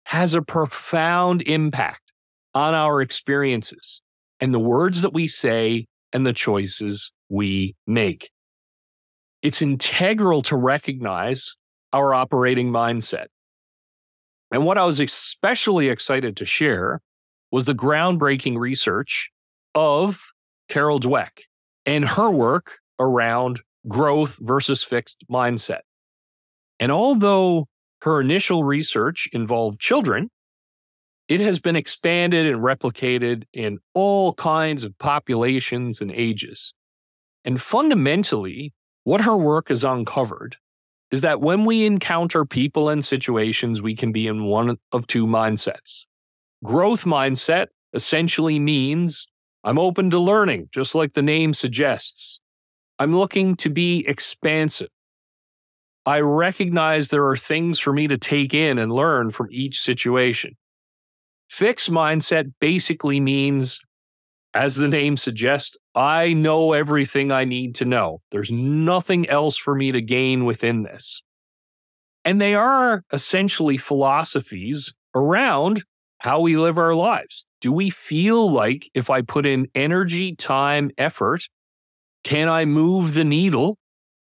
has 0.06 0.34
a 0.34 0.40
profound 0.40 1.42
impact 1.42 2.12
on 2.54 2.74
our 2.74 3.02
experiences 3.02 4.00
and 4.40 4.54
the 4.54 4.58
words 4.58 5.02
that 5.02 5.12
we 5.12 5.26
say 5.26 5.86
and 6.12 6.24
the 6.24 6.32
choices 6.32 7.12
we 7.28 7.74
make. 7.86 8.30
It's 9.42 9.60
integral 9.60 10.42
to 10.42 10.56
recognize 10.56 11.56
our 11.92 12.14
operating 12.14 12.70
mindset. 12.70 13.26
And 14.50 14.64
what 14.64 14.78
I 14.78 14.84
was 14.84 15.00
especially 15.00 15.88
excited 15.88 16.36
to 16.36 16.46
share 16.46 17.00
was 17.50 17.66
the 17.66 17.74
groundbreaking 17.74 18.58
research 18.58 19.30
of 19.74 20.22
Carol 20.68 21.00
Dweck 21.00 21.42
and 21.86 22.06
her 22.06 22.30
work 22.30 22.78
around 22.98 23.60
growth 23.86 24.38
versus 24.40 24.82
fixed 24.82 25.24
mindset. 25.30 25.80
And 26.80 26.92
although 26.92 27.66
her 28.02 28.20
initial 28.20 28.64
research 28.64 29.28
involved 29.32 29.80
children, 29.80 30.30
it 31.28 31.40
has 31.40 31.58
been 31.60 31.76
expanded 31.76 32.46
and 32.46 32.62
replicated 32.62 33.44
in 33.52 33.78
all 33.94 34.32
kinds 34.34 34.84
of 34.84 34.96
populations 34.98 36.00
and 36.00 36.10
ages. 36.10 36.72
And 37.44 37.60
fundamentally, 37.60 38.72
what 39.04 39.22
her 39.22 39.36
work 39.36 39.68
has 39.68 39.84
uncovered 39.84 40.56
is 41.10 41.22
that 41.22 41.40
when 41.40 41.64
we 41.64 41.86
encounter 41.86 42.44
people 42.44 42.88
and 42.88 43.04
situations, 43.04 43.80
we 43.80 43.94
can 43.94 44.12
be 44.12 44.26
in 44.26 44.44
one 44.44 44.78
of 44.92 45.06
two 45.06 45.26
mindsets. 45.26 46.04
Growth 46.64 47.04
mindset 47.04 47.68
essentially 47.94 48.58
means 48.58 49.26
I'm 49.64 49.78
open 49.78 50.10
to 50.10 50.18
learning, 50.18 50.68
just 50.70 50.94
like 50.94 51.14
the 51.14 51.22
name 51.22 51.52
suggests. 51.54 52.40
I'm 52.98 53.16
looking 53.16 53.54
to 53.56 53.70
be 53.70 54.04
expansive. 54.06 54.88
I 56.04 56.20
recognize 56.20 57.08
there 57.08 57.26
are 57.26 57.36
things 57.36 57.78
for 57.78 57.92
me 57.92 58.08
to 58.08 58.16
take 58.16 58.54
in 58.54 58.78
and 58.78 58.92
learn 58.92 59.30
from 59.30 59.48
each 59.50 59.80
situation. 59.80 60.56
Fixed 61.48 61.90
mindset 61.90 62.52
basically 62.60 63.20
means, 63.20 63.80
as 64.54 64.76
the 64.76 64.88
name 64.88 65.16
suggests, 65.16 65.76
I 65.98 66.32
know 66.32 66.74
everything 66.74 67.32
I 67.32 67.42
need 67.44 67.74
to 67.76 67.84
know. 67.84 68.20
There's 68.30 68.52
nothing 68.52 69.28
else 69.28 69.56
for 69.56 69.74
me 69.74 69.90
to 69.90 70.00
gain 70.00 70.44
within 70.44 70.84
this. 70.84 71.22
And 72.24 72.40
they 72.40 72.54
are 72.54 73.02
essentially 73.12 73.76
philosophies 73.76 74.94
around 75.12 75.82
how 76.20 76.38
we 76.38 76.56
live 76.56 76.78
our 76.78 76.94
lives. 76.94 77.46
Do 77.60 77.72
we 77.72 77.90
feel 77.90 78.48
like 78.48 78.88
if 78.94 79.10
I 79.10 79.22
put 79.22 79.44
in 79.44 79.66
energy, 79.74 80.36
time, 80.36 80.92
effort, 80.98 81.48
can 82.22 82.48
I 82.48 82.64
move 82.64 83.14
the 83.14 83.24
needle 83.24 83.76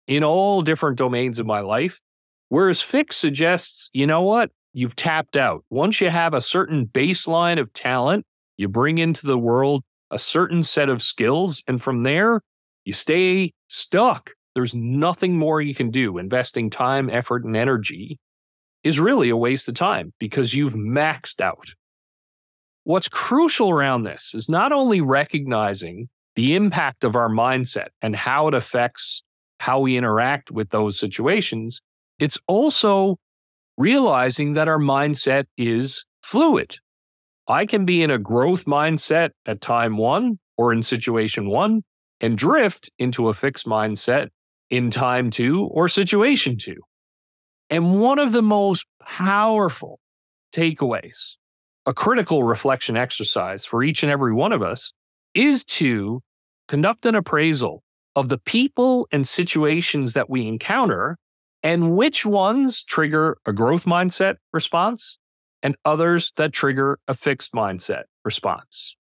in 0.08 0.24
all 0.24 0.62
different 0.62 0.98
domains 0.98 1.38
of 1.38 1.46
my 1.46 1.60
life? 1.60 2.00
Whereas 2.48 2.82
Fix 2.82 3.16
suggests, 3.16 3.90
you 3.92 4.08
know 4.08 4.22
what? 4.22 4.50
You've 4.72 4.96
tapped 4.96 5.36
out. 5.36 5.64
Once 5.70 6.00
you 6.00 6.10
have 6.10 6.34
a 6.34 6.40
certain 6.40 6.86
baseline 6.86 7.60
of 7.60 7.72
talent, 7.72 8.24
you 8.56 8.66
bring 8.66 8.98
into 8.98 9.24
the 9.24 9.38
world 9.38 9.84
a 10.10 10.18
certain 10.18 10.62
set 10.62 10.88
of 10.88 11.02
skills, 11.02 11.62
and 11.66 11.80
from 11.80 12.02
there, 12.02 12.40
you 12.84 12.92
stay 12.92 13.52
stuck. 13.68 14.30
There's 14.54 14.74
nothing 14.74 15.36
more 15.36 15.60
you 15.60 15.74
can 15.74 15.90
do. 15.90 16.18
Investing 16.18 16.70
time, 16.70 17.08
effort, 17.08 17.44
and 17.44 17.56
energy 17.56 18.18
is 18.82 18.98
really 18.98 19.28
a 19.28 19.36
waste 19.36 19.68
of 19.68 19.74
time 19.74 20.12
because 20.18 20.54
you've 20.54 20.74
maxed 20.74 21.40
out. 21.40 21.74
What's 22.84 23.08
crucial 23.08 23.70
around 23.70 24.04
this 24.04 24.34
is 24.34 24.48
not 24.48 24.72
only 24.72 25.00
recognizing 25.00 26.08
the 26.34 26.54
impact 26.54 27.04
of 27.04 27.14
our 27.14 27.28
mindset 27.28 27.88
and 28.00 28.16
how 28.16 28.48
it 28.48 28.54
affects 28.54 29.22
how 29.60 29.80
we 29.80 29.96
interact 29.96 30.50
with 30.50 30.70
those 30.70 30.98
situations, 30.98 31.82
it's 32.18 32.38
also 32.46 33.18
realizing 33.76 34.54
that 34.54 34.68
our 34.68 34.78
mindset 34.78 35.44
is 35.56 36.04
fluid. 36.22 36.76
I 37.50 37.66
can 37.66 37.84
be 37.84 38.00
in 38.00 38.12
a 38.12 38.18
growth 38.18 38.64
mindset 38.64 39.30
at 39.44 39.60
time 39.60 39.96
one 39.96 40.38
or 40.56 40.72
in 40.72 40.84
situation 40.84 41.50
one 41.50 41.82
and 42.20 42.38
drift 42.38 42.92
into 42.96 43.28
a 43.28 43.34
fixed 43.34 43.66
mindset 43.66 44.28
in 44.70 44.92
time 44.92 45.30
two 45.30 45.64
or 45.72 45.88
situation 45.88 46.56
two. 46.56 46.76
And 47.68 48.00
one 48.00 48.20
of 48.20 48.30
the 48.30 48.40
most 48.40 48.86
powerful 49.02 49.98
takeaways, 50.54 51.36
a 51.86 51.92
critical 51.92 52.44
reflection 52.44 52.96
exercise 52.96 53.64
for 53.64 53.82
each 53.82 54.04
and 54.04 54.12
every 54.12 54.32
one 54.32 54.52
of 54.52 54.62
us, 54.62 54.92
is 55.34 55.64
to 55.64 56.20
conduct 56.68 57.04
an 57.04 57.16
appraisal 57.16 57.82
of 58.14 58.28
the 58.28 58.38
people 58.38 59.08
and 59.10 59.26
situations 59.26 60.12
that 60.12 60.30
we 60.30 60.46
encounter 60.46 61.16
and 61.64 61.96
which 61.96 62.24
ones 62.24 62.84
trigger 62.84 63.38
a 63.44 63.52
growth 63.52 63.86
mindset 63.86 64.36
response 64.52 65.18
and 65.62 65.76
others 65.84 66.32
that 66.36 66.52
trigger 66.52 66.98
a 67.06 67.14
fixed 67.14 67.52
mindset 67.52 68.04
response. 68.24 68.96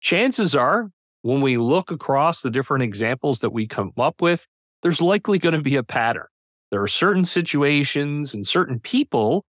Chances 0.00 0.54
are, 0.54 0.90
when 1.22 1.40
we 1.40 1.56
look 1.56 1.90
across 1.90 2.42
the 2.42 2.50
different 2.50 2.82
examples 2.82 3.38
that 3.40 3.52
we 3.52 3.66
come 3.66 3.92
up 3.98 4.20
with, 4.20 4.46
there's 4.82 5.00
likely 5.00 5.38
going 5.38 5.54
to 5.54 5.62
be 5.62 5.76
a 5.76 5.84
pattern. 5.84 6.26
There 6.70 6.82
are 6.82 6.88
certain 6.88 7.24
situations 7.24 8.34
and 8.34 8.46
certain 8.46 8.80
people 8.80 9.44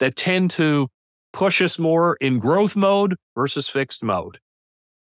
that 0.00 0.16
tend 0.16 0.50
to 0.52 0.88
push 1.32 1.62
us 1.62 1.78
more 1.78 2.16
in 2.20 2.38
growth 2.38 2.76
mode 2.76 3.16
versus 3.34 3.68
fixed 3.68 4.02
mode. 4.02 4.38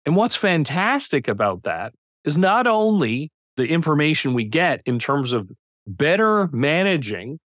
And 0.06 0.16
what's 0.16 0.36
fantastic 0.36 1.28
about 1.28 1.64
that 1.64 1.94
is 2.24 2.38
not 2.38 2.68
only 2.68 3.32
the 3.58 3.68
information 3.68 4.34
we 4.34 4.46
get 4.46 4.82
in 4.86 5.00
terms 5.00 5.34
of 5.34 5.50
better 5.88 6.48
managing 6.52 7.40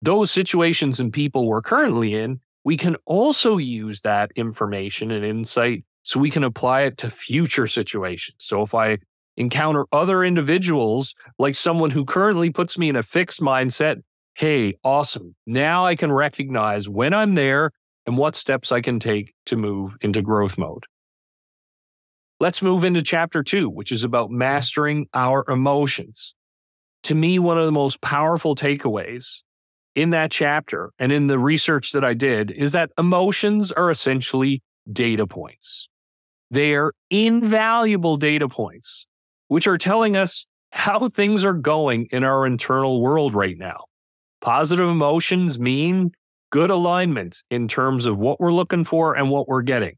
those 0.00 0.30
situations 0.30 0.98
and 0.98 1.12
people 1.12 1.46
we're 1.46 1.62
currently 1.62 2.14
in, 2.14 2.40
we 2.64 2.76
can 2.76 2.96
also 3.06 3.56
use 3.56 4.00
that 4.02 4.30
information 4.36 5.10
and 5.10 5.24
insight 5.24 5.84
so 6.02 6.20
we 6.20 6.30
can 6.30 6.44
apply 6.44 6.82
it 6.82 6.98
to 6.98 7.10
future 7.10 7.66
situations. 7.66 8.36
So 8.38 8.62
if 8.62 8.74
I 8.74 8.98
encounter 9.36 9.86
other 9.92 10.24
individuals, 10.24 11.14
like 11.38 11.54
someone 11.54 11.90
who 11.90 12.04
currently 12.04 12.50
puts 12.50 12.76
me 12.76 12.88
in 12.88 12.96
a 12.96 13.02
fixed 13.02 13.40
mindset, 13.40 14.02
hey, 14.34 14.74
awesome. 14.84 15.34
Now 15.46 15.86
I 15.86 15.94
can 15.94 16.12
recognize 16.12 16.88
when 16.88 17.14
I'm 17.14 17.34
there 17.34 17.70
and 18.06 18.16
what 18.16 18.36
steps 18.36 18.72
I 18.72 18.80
can 18.80 18.98
take 18.98 19.34
to 19.46 19.56
move 19.56 19.96
into 20.00 20.22
growth 20.22 20.58
mode. 20.58 20.84
Let's 22.40 22.62
move 22.62 22.84
into 22.84 23.02
chapter 23.02 23.42
two, 23.42 23.70
which 23.70 23.92
is 23.92 24.02
about 24.02 24.30
mastering 24.30 25.06
our 25.14 25.44
emotions. 25.48 26.34
To 27.04 27.14
me, 27.14 27.38
one 27.38 27.58
of 27.58 27.66
the 27.66 27.72
most 27.72 28.00
powerful 28.00 28.56
takeaways 28.56 29.42
in 29.94 30.10
that 30.10 30.30
chapter 30.30 30.92
and 30.98 31.12
in 31.12 31.26
the 31.26 31.38
research 31.38 31.92
that 31.92 32.04
I 32.04 32.14
did 32.14 32.50
is 32.50 32.72
that 32.72 32.90
emotions 32.98 33.72
are 33.72 33.90
essentially 33.90 34.62
data 34.90 35.26
points. 35.26 35.88
They 36.50 36.74
are 36.74 36.92
invaluable 37.10 38.16
data 38.16 38.48
points, 38.48 39.06
which 39.48 39.66
are 39.66 39.78
telling 39.78 40.16
us 40.16 40.46
how 40.70 41.08
things 41.08 41.44
are 41.44 41.52
going 41.52 42.08
in 42.10 42.24
our 42.24 42.46
internal 42.46 43.00
world 43.00 43.34
right 43.34 43.56
now. 43.56 43.84
Positive 44.40 44.88
emotions 44.88 45.60
mean 45.60 46.12
good 46.50 46.70
alignment 46.70 47.42
in 47.50 47.68
terms 47.68 48.06
of 48.06 48.20
what 48.20 48.40
we're 48.40 48.52
looking 48.52 48.84
for 48.84 49.14
and 49.14 49.30
what 49.30 49.48
we're 49.48 49.62
getting. 49.62 49.96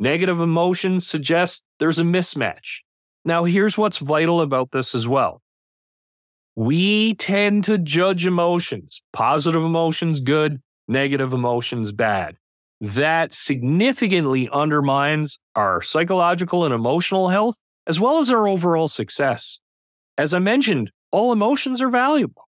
Negative 0.00 0.40
emotions 0.40 1.06
suggest 1.06 1.62
there's 1.78 1.98
a 1.98 2.04
mismatch. 2.04 2.80
Now, 3.24 3.44
here's 3.44 3.78
what's 3.78 3.98
vital 3.98 4.40
about 4.40 4.72
this 4.72 4.94
as 4.94 5.06
well 5.06 5.40
we 6.56 7.14
tend 7.14 7.64
to 7.64 7.78
judge 7.78 8.26
emotions, 8.26 9.02
positive 9.12 9.62
emotions 9.62 10.20
good, 10.20 10.60
negative 10.86 11.32
emotions 11.32 11.92
bad. 11.92 12.36
That 12.80 13.32
significantly 13.32 14.48
undermines 14.52 15.38
our 15.56 15.82
psychological 15.82 16.64
and 16.64 16.74
emotional 16.74 17.28
health, 17.28 17.58
as 17.86 18.00
well 18.00 18.18
as 18.18 18.30
our 18.30 18.46
overall 18.46 18.88
success. 18.88 19.60
As 20.16 20.34
I 20.34 20.38
mentioned, 20.38 20.90
all 21.10 21.32
emotions 21.32 21.80
are 21.80 21.88
valuable. 21.88 22.48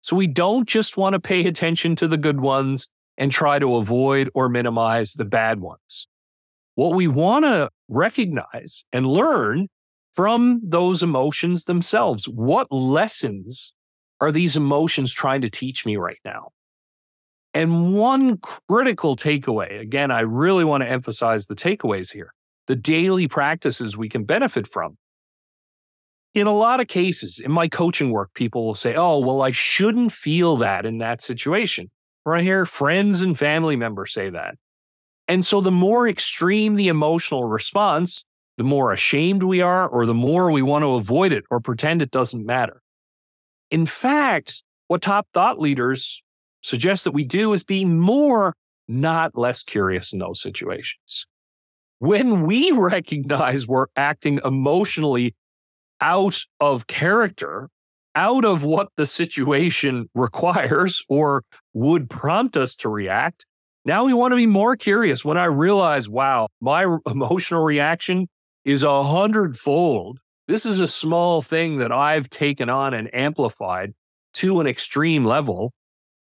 So 0.00 0.16
we 0.16 0.26
don't 0.26 0.68
just 0.68 0.96
want 0.96 1.12
to 1.14 1.20
pay 1.20 1.46
attention 1.46 1.96
to 1.96 2.08
the 2.08 2.16
good 2.16 2.40
ones 2.40 2.88
and 3.18 3.30
try 3.30 3.58
to 3.58 3.76
avoid 3.76 4.30
or 4.34 4.48
minimize 4.48 5.14
the 5.14 5.24
bad 5.24 5.60
ones. 5.60 6.08
What 6.74 6.94
we 6.94 7.06
want 7.06 7.44
to 7.44 7.70
recognize 7.88 8.84
and 8.92 9.06
learn 9.06 9.68
from 10.12 10.60
those 10.64 11.02
emotions 11.02 11.64
themselves. 11.64 12.28
What 12.28 12.70
lessons 12.70 13.72
are 14.20 14.32
these 14.32 14.56
emotions 14.56 15.12
trying 15.12 15.40
to 15.42 15.50
teach 15.50 15.86
me 15.86 15.96
right 15.96 16.18
now? 16.24 16.50
And 17.52 17.94
one 17.94 18.38
critical 18.38 19.16
takeaway 19.16 19.80
again, 19.80 20.10
I 20.10 20.20
really 20.20 20.64
want 20.64 20.82
to 20.82 20.90
emphasize 20.90 21.46
the 21.46 21.56
takeaways 21.56 22.12
here 22.12 22.32
the 22.66 22.76
daily 22.76 23.26
practices 23.26 23.96
we 23.96 24.08
can 24.08 24.22
benefit 24.22 24.64
from. 24.64 24.96
In 26.34 26.46
a 26.46 26.54
lot 26.54 26.78
of 26.78 26.86
cases, 26.86 27.40
in 27.44 27.50
my 27.50 27.66
coaching 27.66 28.12
work, 28.12 28.32
people 28.32 28.64
will 28.64 28.76
say, 28.76 28.94
Oh, 28.94 29.18
well, 29.18 29.42
I 29.42 29.50
shouldn't 29.50 30.12
feel 30.12 30.56
that 30.58 30.86
in 30.86 30.98
that 30.98 31.20
situation. 31.20 31.90
Or 32.24 32.36
I 32.36 32.42
hear 32.42 32.64
friends 32.64 33.22
and 33.22 33.36
family 33.36 33.74
members 33.74 34.12
say 34.12 34.30
that. 34.30 34.54
And 35.26 35.44
so 35.44 35.60
the 35.60 35.72
more 35.72 36.06
extreme 36.06 36.76
the 36.76 36.86
emotional 36.86 37.44
response, 37.44 38.24
the 38.60 38.64
more 38.64 38.92
ashamed 38.92 39.42
we 39.42 39.62
are, 39.62 39.88
or 39.88 40.04
the 40.04 40.12
more 40.12 40.50
we 40.50 40.60
want 40.60 40.82
to 40.82 40.92
avoid 40.92 41.32
it 41.32 41.44
or 41.50 41.60
pretend 41.60 42.02
it 42.02 42.10
doesn't 42.10 42.44
matter. 42.44 42.82
In 43.70 43.86
fact, 43.86 44.62
what 44.86 45.00
top 45.00 45.28
thought 45.32 45.58
leaders 45.58 46.22
suggest 46.60 47.04
that 47.04 47.12
we 47.12 47.24
do 47.24 47.54
is 47.54 47.64
be 47.64 47.86
more, 47.86 48.54
not 48.86 49.34
less 49.34 49.62
curious 49.62 50.12
in 50.12 50.18
those 50.18 50.42
situations. 50.42 51.24
When 52.00 52.42
we 52.42 52.70
recognize 52.74 53.66
we're 53.66 53.86
acting 53.96 54.40
emotionally 54.44 55.34
out 55.98 56.42
of 56.60 56.86
character, 56.86 57.70
out 58.14 58.44
of 58.44 58.62
what 58.62 58.88
the 58.98 59.06
situation 59.06 60.10
requires 60.14 61.02
or 61.08 61.44
would 61.72 62.10
prompt 62.10 62.58
us 62.58 62.76
to 62.76 62.90
react, 62.90 63.46
now 63.86 64.04
we 64.04 64.12
want 64.12 64.32
to 64.32 64.36
be 64.36 64.44
more 64.44 64.76
curious. 64.76 65.24
When 65.24 65.38
I 65.38 65.46
realize, 65.46 66.10
wow, 66.10 66.48
my 66.60 66.98
emotional 67.06 67.64
reaction 67.64 68.28
is 68.64 68.82
a 68.82 69.02
hundredfold. 69.02 70.20
This 70.48 70.66
is 70.66 70.80
a 70.80 70.88
small 70.88 71.42
thing 71.42 71.76
that 71.76 71.92
I've 71.92 72.28
taken 72.28 72.68
on 72.68 72.94
and 72.94 73.12
amplified 73.14 73.92
to 74.34 74.60
an 74.60 74.66
extreme 74.66 75.24
level 75.24 75.72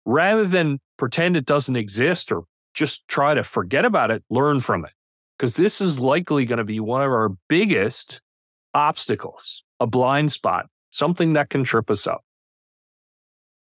rather 0.05 0.45
than 0.45 0.79
pretend 0.97 1.35
it 1.35 1.45
doesn't 1.45 1.75
exist 1.75 2.31
or 2.31 2.43
just 2.73 3.07
try 3.07 3.33
to 3.33 3.43
forget 3.43 3.85
about 3.85 4.11
it, 4.11 4.23
learn 4.29 4.59
from 4.59 4.85
it. 4.85 4.91
Because 5.37 5.55
this 5.55 5.79
is 5.81 5.99
likely 5.99 6.45
going 6.45 6.57
to 6.57 6.63
be 6.63 6.79
one 6.79 7.01
of 7.01 7.09
our 7.09 7.31
biggest 7.47 8.21
obstacles, 8.73 9.63
a 9.79 9.87
blind 9.87 10.31
spot 10.31 10.67
something 10.89 11.33
that 11.33 11.49
can 11.49 11.63
trip 11.63 11.89
us 11.89 12.07
up. 12.07 12.23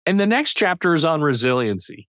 And 0.06 0.20
the 0.20 0.26
next 0.26 0.56
chapter 0.56 0.94
is 0.94 1.06
on 1.06 1.22
resiliency. 1.22 2.09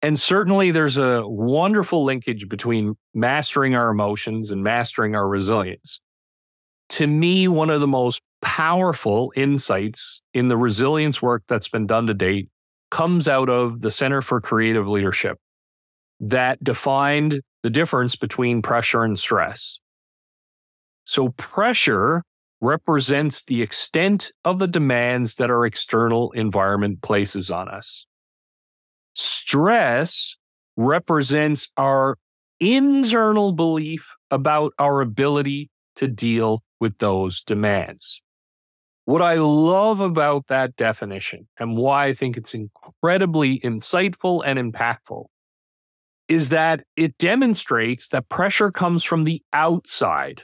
And 0.00 0.18
certainly 0.18 0.70
there's 0.70 0.96
a 0.96 1.26
wonderful 1.26 2.04
linkage 2.04 2.48
between 2.48 2.96
mastering 3.14 3.74
our 3.74 3.90
emotions 3.90 4.50
and 4.50 4.62
mastering 4.62 5.16
our 5.16 5.28
resilience. 5.28 6.00
To 6.90 7.06
me, 7.06 7.48
one 7.48 7.68
of 7.68 7.80
the 7.80 7.88
most 7.88 8.22
powerful 8.40 9.32
insights 9.34 10.22
in 10.32 10.48
the 10.48 10.56
resilience 10.56 11.20
work 11.20 11.42
that's 11.48 11.68
been 11.68 11.86
done 11.86 12.06
to 12.06 12.14
date 12.14 12.48
comes 12.90 13.28
out 13.28 13.48
of 13.48 13.80
the 13.80 13.90
Center 13.90 14.22
for 14.22 14.40
Creative 14.40 14.86
Leadership 14.88 15.38
that 16.20 16.62
defined 16.62 17.40
the 17.62 17.70
difference 17.70 18.16
between 18.16 18.62
pressure 18.62 19.04
and 19.04 19.18
stress. 19.18 19.78
So, 21.04 21.30
pressure 21.30 22.22
represents 22.60 23.44
the 23.44 23.62
extent 23.62 24.32
of 24.44 24.58
the 24.58 24.66
demands 24.66 25.36
that 25.36 25.50
our 25.50 25.64
external 25.64 26.32
environment 26.32 27.02
places 27.02 27.50
on 27.50 27.68
us. 27.68 28.06
Stress 29.18 30.36
represents 30.76 31.72
our 31.76 32.18
internal 32.60 33.50
belief 33.50 34.14
about 34.30 34.72
our 34.78 35.00
ability 35.00 35.70
to 35.96 36.06
deal 36.06 36.62
with 36.78 36.98
those 36.98 37.42
demands. 37.42 38.22
What 39.06 39.20
I 39.20 39.34
love 39.34 39.98
about 39.98 40.46
that 40.46 40.76
definition 40.76 41.48
and 41.58 41.76
why 41.76 42.06
I 42.06 42.12
think 42.12 42.36
it's 42.36 42.54
incredibly 42.54 43.58
insightful 43.58 44.42
and 44.46 44.56
impactful 44.56 45.24
is 46.28 46.50
that 46.50 46.84
it 46.94 47.18
demonstrates 47.18 48.06
that 48.10 48.28
pressure 48.28 48.70
comes 48.70 49.02
from 49.02 49.24
the 49.24 49.42
outside, 49.52 50.42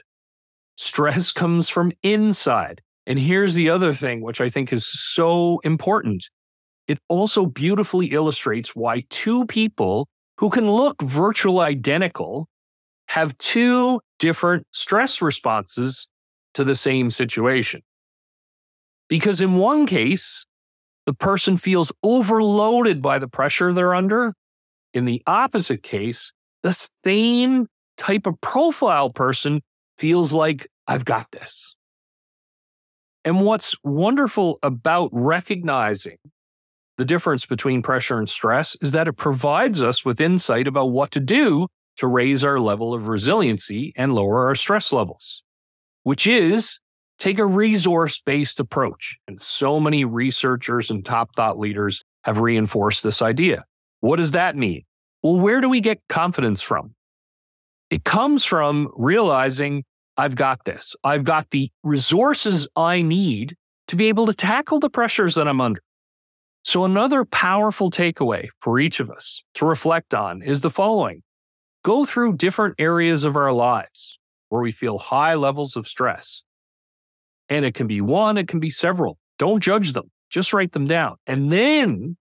stress 0.75 1.31
comes 1.31 1.69
from 1.69 1.93
inside. 2.03 2.81
And 3.07 3.19
here's 3.19 3.53
the 3.53 3.69
other 3.69 3.93
thing, 3.93 4.21
which 4.21 4.41
I 4.41 4.49
think 4.49 4.73
is 4.73 4.85
so 4.85 5.59
important 5.63 6.25
it 6.87 6.99
also 7.09 7.45
beautifully 7.45 8.07
illustrates 8.07 8.75
why 8.75 9.03
two 9.09 9.45
people 9.45 10.07
who 10.37 10.49
can 10.49 10.69
look 10.69 11.01
virtually 11.01 11.65
identical 11.65 12.47
have 13.07 13.37
two 13.37 14.01
different 14.19 14.65
stress 14.71 15.21
responses 15.21 16.07
to 16.53 16.63
the 16.63 16.75
same 16.75 17.09
situation. 17.09 17.81
Because 19.07 19.41
in 19.41 19.55
one 19.55 19.85
case, 19.85 20.45
the 21.05 21.13
person 21.13 21.57
feels 21.57 21.91
overloaded 22.03 23.01
by 23.01 23.19
the 23.19 23.27
pressure 23.27 23.71
they're 23.71 23.93
under. 23.93 24.33
In 24.93 25.05
the 25.05 25.21
opposite 25.27 25.83
case, 25.83 26.33
the 26.63 26.89
same 27.03 27.67
type 27.97 28.25
of 28.25 28.39
profile 28.41 29.09
person 29.09 29.61
feels 29.97 30.33
like, 30.33 30.67
I've 30.87 31.05
got 31.05 31.31
this. 31.31 31.75
And 33.23 33.41
what's 33.41 33.75
wonderful 33.83 34.59
about 34.63 35.09
recognizing 35.11 36.17
the 36.97 37.05
difference 37.05 37.45
between 37.45 37.81
pressure 37.81 38.17
and 38.17 38.29
stress 38.29 38.75
is 38.81 38.91
that 38.91 39.07
it 39.07 39.13
provides 39.13 39.83
us 39.83 40.05
with 40.05 40.21
insight 40.21 40.67
about 40.67 40.91
what 40.91 41.11
to 41.11 41.19
do 41.19 41.67
to 41.97 42.07
raise 42.07 42.43
our 42.43 42.59
level 42.59 42.93
of 42.93 43.07
resiliency 43.07 43.93
and 43.95 44.13
lower 44.13 44.45
our 44.47 44.55
stress 44.55 44.91
levels, 44.91 45.43
which 46.03 46.27
is 46.27 46.79
take 47.19 47.39
a 47.39 47.45
resource 47.45 48.19
based 48.19 48.59
approach. 48.59 49.17
And 49.27 49.41
so 49.41 49.79
many 49.79 50.05
researchers 50.05 50.89
and 50.89 51.05
top 51.05 51.35
thought 51.35 51.57
leaders 51.57 52.03
have 52.23 52.39
reinforced 52.39 53.03
this 53.03 53.21
idea. 53.21 53.65
What 53.99 54.17
does 54.17 54.31
that 54.31 54.55
mean? 54.55 54.83
Well, 55.23 55.39
where 55.39 55.61
do 55.61 55.69
we 55.69 55.79
get 55.79 56.01
confidence 56.09 56.61
from? 56.61 56.95
It 57.89 58.03
comes 58.03 58.45
from 58.45 58.89
realizing 58.95 59.83
I've 60.17 60.35
got 60.35 60.63
this. 60.65 60.95
I've 61.03 61.23
got 61.23 61.49
the 61.49 61.71
resources 61.83 62.67
I 62.75 63.01
need 63.01 63.55
to 63.87 63.95
be 63.95 64.07
able 64.07 64.25
to 64.25 64.33
tackle 64.33 64.79
the 64.79 64.89
pressures 64.89 65.35
that 65.35 65.47
I'm 65.47 65.61
under. 65.61 65.81
So, 66.65 66.83
another 66.83 67.25
powerful 67.25 67.91
takeaway 67.91 68.47
for 68.59 68.79
each 68.79 68.99
of 68.99 69.11
us 69.11 69.43
to 69.53 69.67
reflect 69.67 70.15
on 70.15 70.41
is 70.41 70.61
the 70.61 70.71
following 70.71 71.21
go 71.83 72.05
through 72.05 72.37
different 72.37 72.73
areas 72.79 73.23
of 73.23 73.35
our 73.35 73.53
lives 73.53 74.17
where 74.49 74.63
we 74.63 74.71
feel 74.71 74.97
high 74.97 75.35
levels 75.35 75.75
of 75.75 75.87
stress 75.87 76.43
and 77.49 77.63
it 77.63 77.75
can 77.75 77.85
be 77.85 78.01
one, 78.01 78.35
it 78.39 78.47
can 78.47 78.59
be 78.59 78.71
several. 78.71 79.19
Don't 79.37 79.61
judge 79.61 79.93
them, 79.93 80.09
just 80.31 80.53
write 80.53 80.71
them 80.71 80.87
down. 80.87 81.17
And 81.27 81.51
then 81.51 82.17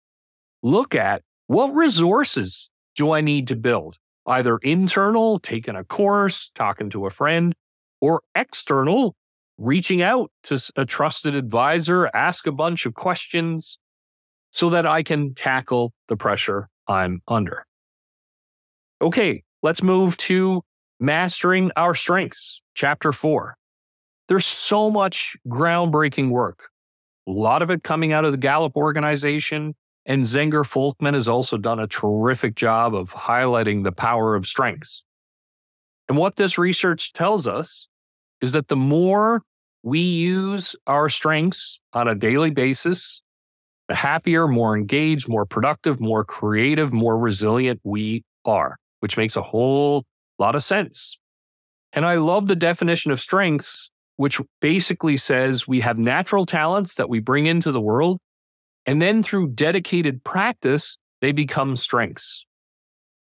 look 0.62 0.94
at 0.94 1.22
what 1.46 1.74
resources 1.74 2.68
do 2.96 3.12
I 3.12 3.22
need 3.22 3.48
to 3.48 3.56
build? 3.56 3.96
Either 4.26 4.58
internal, 4.58 5.38
taking 5.38 5.74
a 5.74 5.84
course, 5.84 6.50
talking 6.54 6.90
to 6.90 7.06
a 7.06 7.10
friend, 7.10 7.54
or 7.98 8.20
external, 8.34 9.16
reaching 9.56 10.02
out 10.02 10.30
to 10.42 10.60
a 10.76 10.84
trusted 10.84 11.34
advisor, 11.34 12.10
ask 12.12 12.46
a 12.46 12.52
bunch 12.52 12.84
of 12.84 12.92
questions 12.92 13.78
so 14.54 14.70
that 14.70 14.86
I 14.86 15.02
can 15.02 15.34
tackle 15.34 15.92
the 16.06 16.16
pressure 16.16 16.68
I'm 16.86 17.22
under. 17.26 17.66
Okay, 19.02 19.42
let's 19.64 19.82
move 19.82 20.16
to 20.18 20.62
mastering 21.00 21.72
our 21.74 21.92
strengths, 21.92 22.62
chapter 22.72 23.10
four. 23.10 23.56
There's 24.28 24.46
so 24.46 24.92
much 24.92 25.36
groundbreaking 25.48 26.30
work, 26.30 26.68
a 27.26 27.32
lot 27.32 27.62
of 27.62 27.70
it 27.70 27.82
coming 27.82 28.12
out 28.12 28.24
of 28.24 28.30
the 28.30 28.38
Gallup 28.38 28.76
organization. 28.76 29.74
And 30.06 30.22
Zenger 30.22 30.64
Folkman 30.64 31.14
has 31.14 31.26
also 31.26 31.56
done 31.56 31.80
a 31.80 31.88
terrific 31.88 32.54
job 32.54 32.94
of 32.94 33.12
highlighting 33.12 33.82
the 33.82 33.90
power 33.90 34.36
of 34.36 34.46
strengths. 34.46 35.02
And 36.08 36.16
what 36.16 36.36
this 36.36 36.58
research 36.58 37.12
tells 37.12 37.48
us 37.48 37.88
is 38.40 38.52
that 38.52 38.68
the 38.68 38.76
more 38.76 39.42
we 39.82 39.98
use 39.98 40.76
our 40.86 41.08
strengths 41.08 41.80
on 41.92 42.06
a 42.06 42.14
daily 42.14 42.50
basis, 42.50 43.22
happier, 43.90 44.48
more 44.48 44.76
engaged, 44.76 45.28
more 45.28 45.44
productive, 45.44 46.00
more 46.00 46.24
creative, 46.24 46.92
more 46.92 47.18
resilient 47.18 47.80
we 47.84 48.22
are, 48.44 48.76
which 49.00 49.16
makes 49.16 49.36
a 49.36 49.42
whole 49.42 50.04
lot 50.38 50.54
of 50.54 50.62
sense. 50.62 51.18
And 51.92 52.04
I 52.04 52.16
love 52.16 52.48
the 52.48 52.56
definition 52.56 53.12
of 53.12 53.20
strengths 53.20 53.90
which 54.16 54.40
basically 54.60 55.16
says 55.16 55.66
we 55.66 55.80
have 55.80 55.98
natural 55.98 56.46
talents 56.46 56.94
that 56.94 57.08
we 57.08 57.20
bring 57.20 57.46
into 57.46 57.72
the 57.72 57.80
world. 57.80 58.18
And 58.86 59.00
then 59.00 59.22
through 59.22 59.48
dedicated 59.48 60.24
practice, 60.24 60.98
they 61.20 61.32
become 61.32 61.76
strengths. 61.76 62.46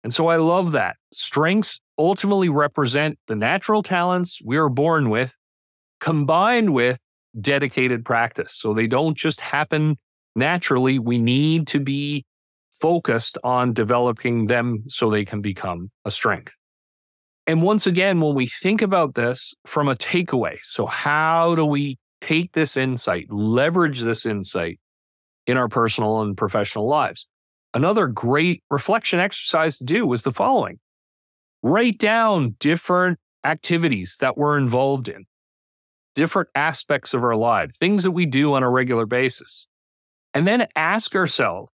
And 0.02 0.12
so 0.12 0.26
I 0.26 0.36
love 0.36 0.72
that. 0.72 0.96
Strengths 1.12 1.80
ultimately 1.98 2.48
represent 2.48 3.18
the 3.28 3.36
natural 3.36 3.82
talents 3.82 4.40
we 4.44 4.56
are 4.56 4.68
born 4.68 5.10
with 5.10 5.36
combined 6.00 6.74
with 6.74 6.98
dedicated 7.40 8.04
practice. 8.04 8.54
So 8.54 8.74
they 8.74 8.88
don't 8.88 9.16
just 9.16 9.40
happen 9.40 9.98
naturally. 10.34 10.98
We 10.98 11.18
need 11.18 11.66
to 11.68 11.80
be 11.80 12.24
focused 12.70 13.38
on 13.44 13.72
developing 13.72 14.46
them 14.46 14.84
so 14.88 15.08
they 15.08 15.24
can 15.24 15.40
become 15.40 15.90
a 16.04 16.10
strength. 16.10 16.56
And 17.46 17.62
once 17.62 17.86
again, 17.86 18.20
when 18.20 18.34
we 18.34 18.46
think 18.46 18.82
about 18.82 19.14
this 19.14 19.54
from 19.66 19.88
a 19.88 19.96
takeaway, 19.96 20.58
so 20.62 20.86
how 20.86 21.54
do 21.54 21.66
we 21.66 21.98
take 22.20 22.52
this 22.52 22.76
insight, 22.76 23.26
leverage 23.30 24.00
this 24.00 24.24
insight 24.26 24.78
in 25.46 25.56
our 25.56 25.68
personal 25.68 26.20
and 26.20 26.36
professional 26.36 26.88
lives? 26.88 27.26
Another 27.74 28.06
great 28.06 28.62
reflection 28.70 29.18
exercise 29.18 29.78
to 29.78 29.84
do 29.84 30.06
was 30.06 30.22
the 30.22 30.32
following 30.32 30.78
write 31.62 31.98
down 31.98 32.56
different 32.58 33.18
activities 33.44 34.16
that 34.20 34.36
we're 34.36 34.58
involved 34.58 35.08
in, 35.08 35.24
different 36.14 36.48
aspects 36.54 37.14
of 37.14 37.22
our 37.22 37.36
life, 37.36 37.74
things 37.76 38.02
that 38.02 38.10
we 38.10 38.26
do 38.26 38.54
on 38.54 38.62
a 38.62 38.70
regular 38.70 39.06
basis. 39.06 39.66
And 40.34 40.46
then 40.46 40.66
ask 40.74 41.14
ourselves, 41.14 41.70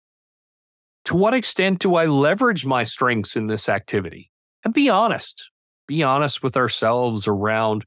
to 1.05 1.15
what 1.15 1.33
extent 1.33 1.79
do 1.79 1.95
I 1.95 2.05
leverage 2.05 2.65
my 2.65 2.83
strengths 2.83 3.35
in 3.35 3.47
this 3.47 3.69
activity? 3.69 4.31
And 4.63 4.73
be 4.73 4.89
honest 4.89 5.49
be 5.89 6.03
honest 6.03 6.43
with 6.43 6.55
ourselves 6.55 7.27
around 7.27 7.83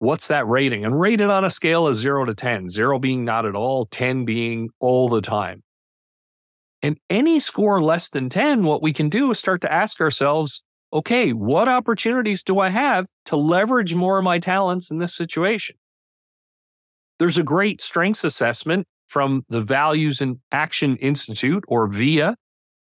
what's 0.00 0.26
that 0.26 0.46
rating 0.48 0.84
and 0.84 1.00
rate 1.00 1.20
it 1.20 1.30
on 1.30 1.44
a 1.44 1.48
scale 1.48 1.86
of 1.86 1.94
zero 1.94 2.24
to 2.24 2.34
10, 2.34 2.68
zero 2.68 2.98
being 2.98 3.24
not 3.24 3.46
at 3.46 3.54
all, 3.54 3.86
10 3.86 4.24
being 4.24 4.68
all 4.80 5.08
the 5.08 5.22
time. 5.22 5.62
And 6.82 6.98
any 7.08 7.38
score 7.38 7.80
less 7.80 8.10
than 8.10 8.28
10, 8.28 8.64
what 8.64 8.82
we 8.82 8.92
can 8.92 9.08
do 9.08 9.30
is 9.30 9.38
start 9.38 9.60
to 9.62 9.72
ask 9.72 10.00
ourselves, 10.00 10.64
okay, 10.92 11.32
what 11.32 11.68
opportunities 11.68 12.42
do 12.42 12.58
I 12.58 12.70
have 12.70 13.06
to 13.26 13.36
leverage 13.36 13.94
more 13.94 14.18
of 14.18 14.24
my 14.24 14.40
talents 14.40 14.90
in 14.90 14.98
this 14.98 15.14
situation? 15.14 15.76
There's 17.20 17.38
a 17.38 17.44
great 17.44 17.80
strengths 17.80 18.24
assessment 18.24 18.88
from 19.06 19.44
the 19.48 19.60
Values 19.60 20.20
and 20.20 20.38
Action 20.52 20.96
Institute 20.96 21.64
or 21.68 21.86
VIA 21.86 22.36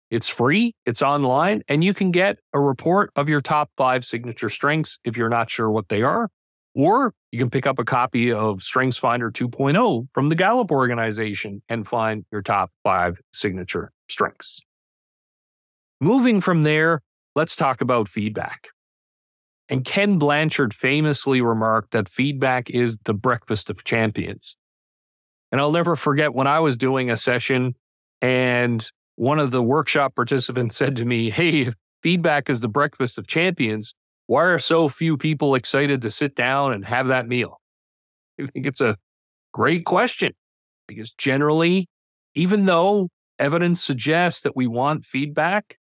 it's 0.10 0.30
free, 0.30 0.73
it's 0.86 1.01
online, 1.01 1.63
and 1.67 1.84
you 1.84 1.93
can 1.93 2.12
get 2.12 2.38
a 2.53 2.60
report 2.60 3.12
of 3.15 3.27
your 3.27 3.41
top 3.41 3.71
five 3.75 4.06
signature 4.06 4.49
strengths 4.49 4.99
if 5.03 5.17
you're 5.17 5.30
not 5.30 5.49
sure 5.49 5.69
what 5.69 5.89
they 5.89 6.01
are. 6.01 6.30
Or 6.73 7.13
you 7.32 7.39
can 7.39 7.49
pick 7.49 7.67
up 7.67 7.80
a 7.80 7.84
copy 7.84 8.32
of 8.32 8.62
Strengths 8.63 8.97
Finder 8.97 9.32
2.0 9.32 10.08
from 10.13 10.30
the 10.30 10.36
Gallup 10.36 10.71
organization 10.71 11.62
and 11.67 11.86
find 11.86 12.23
your 12.32 12.41
top 12.41 12.71
five 12.84 13.19
signature 13.34 13.91
strengths. 14.10 14.62
Moving 15.99 16.39
from 16.39 16.63
there, 16.63 17.01
let's 17.36 17.56
talk 17.56 17.82
about 17.82 18.08
feedback. 18.08 18.69
And 19.67 19.84
Ken 19.84 20.17
Blanchard 20.17 20.73
famously 20.73 21.41
remarked 21.41 21.91
that 21.91 22.08
feedback 22.08 22.69
is 22.69 22.99
the 23.03 23.13
breakfast 23.13 23.69
of 23.69 23.84
champions. 23.84 24.56
And 25.52 25.62
I'll 25.62 25.72
never 25.72 25.96
forget 25.96 26.34
when 26.34 26.48
I 26.48 26.60
was 26.60 26.78
doing 26.78 27.10
a 27.10 27.18
session 27.18 27.76
and 28.22 28.90
one 29.16 29.40
of 29.40 29.52
the 29.52 29.64
workshop 29.64 30.16
participants 30.16 30.76
said 30.76 30.96
to 30.98 31.06
me, 31.06 31.30
Hey, 31.30 31.72
feedback 32.04 32.50
is 32.50 32.62
the 32.62 32.68
breakfast 32.68 33.18
of 33.18 33.28
champions. 33.28 33.94
Why 34.28 34.44
are 34.44 34.60
so 34.60 34.90
few 34.90 35.18
people 35.18 35.56
excited 35.56 36.02
to 36.02 36.12
sit 36.12 36.36
down 36.36 36.74
and 36.74 36.86
have 36.86 37.08
that 37.08 37.28
meal? 37.28 37.62
I 38.40 38.48
think 38.48 38.66
it's 38.66 38.82
a 38.82 38.98
great 39.54 39.86
question 39.86 40.34
because 40.88 41.12
generally, 41.12 41.88
even 42.36 42.66
though 42.66 43.10
evidence 43.40 43.84
suggests 43.84 44.42
that 44.42 44.56
we 44.56 44.68
want 44.68 45.06
feedback, 45.06 45.78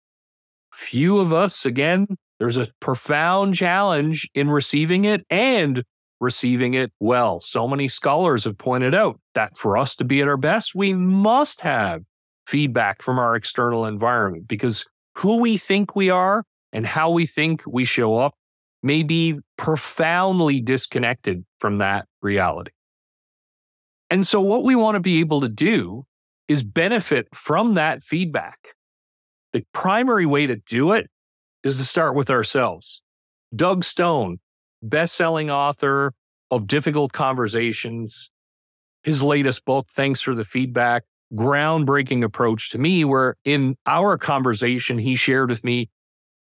few 0.74 1.18
of 1.18 1.34
us, 1.34 1.66
again, 1.66 2.08
there's 2.40 2.58
a 2.58 2.68
profound 2.80 3.56
challenge 3.56 4.30
in 4.36 4.50
receiving 4.50 5.06
it 5.06 5.26
and 5.30 5.84
receiving 6.20 6.74
it 6.74 6.92
well. 7.00 7.40
So 7.40 7.68
many 7.68 7.88
scholars 7.88 8.46
have 8.46 8.58
pointed 8.58 8.96
out 8.96 9.20
that 9.34 9.58
for 9.58 9.78
us 9.78 9.96
to 9.98 10.06
be 10.06 10.22
at 10.22 10.28
our 10.28 10.38
best, 10.38 10.74
we 10.76 10.94
must 10.94 11.62
have 11.62 12.04
feedback 12.48 13.02
from 13.02 13.20
our 13.20 13.36
external 13.36 13.86
environment 13.86 14.48
because 14.48 14.86
who 15.18 15.40
we 15.40 15.58
think 15.58 15.96
we 15.96 16.10
are 16.10 16.44
and 16.72 16.86
how 16.86 17.10
we 17.10 17.26
think 17.26 17.64
we 17.68 17.86
show 17.86 18.18
up 18.18 18.36
may 18.84 19.02
be 19.02 19.40
profoundly 19.58 20.62
disconnected 20.62 21.44
from 21.60 21.80
that 21.80 22.06
reality. 22.22 22.72
And 24.10 24.26
so, 24.26 24.40
what 24.40 24.64
we 24.64 24.76
want 24.76 24.96
to 24.96 25.00
be 25.00 25.20
able 25.20 25.42
to 25.42 25.50
do 25.50 26.06
is 26.48 26.64
benefit 26.64 27.28
from 27.34 27.74
that 27.74 28.04
feedback. 28.04 28.76
The 29.54 29.66
primary 29.74 30.26
way 30.26 30.46
to 30.46 30.58
do 30.58 30.92
it 30.92 31.10
is 31.64 31.78
to 31.78 31.84
start 31.84 32.16
with 32.16 32.30
ourselves. 32.30 33.02
Doug 33.56 33.84
Stone, 33.84 34.40
best-selling 34.82 35.50
author 35.50 36.14
of 36.52 36.68
Difficult 36.68 37.14
Conversations, 37.14 38.30
his 39.04 39.22
latest 39.22 39.66
book, 39.66 39.88
Thanks 39.92 40.22
for 40.22 40.36
the 40.36 40.46
Feedback, 40.46 41.04
groundbreaking 41.34 42.24
approach 42.24 42.70
to 42.72 42.78
me, 42.78 43.04
where 43.04 43.36
in 43.44 43.76
our 43.86 44.18
conversation, 44.18 44.98
he 45.00 45.16
shared 45.16 45.50
with 45.50 45.64
me, 45.64 45.90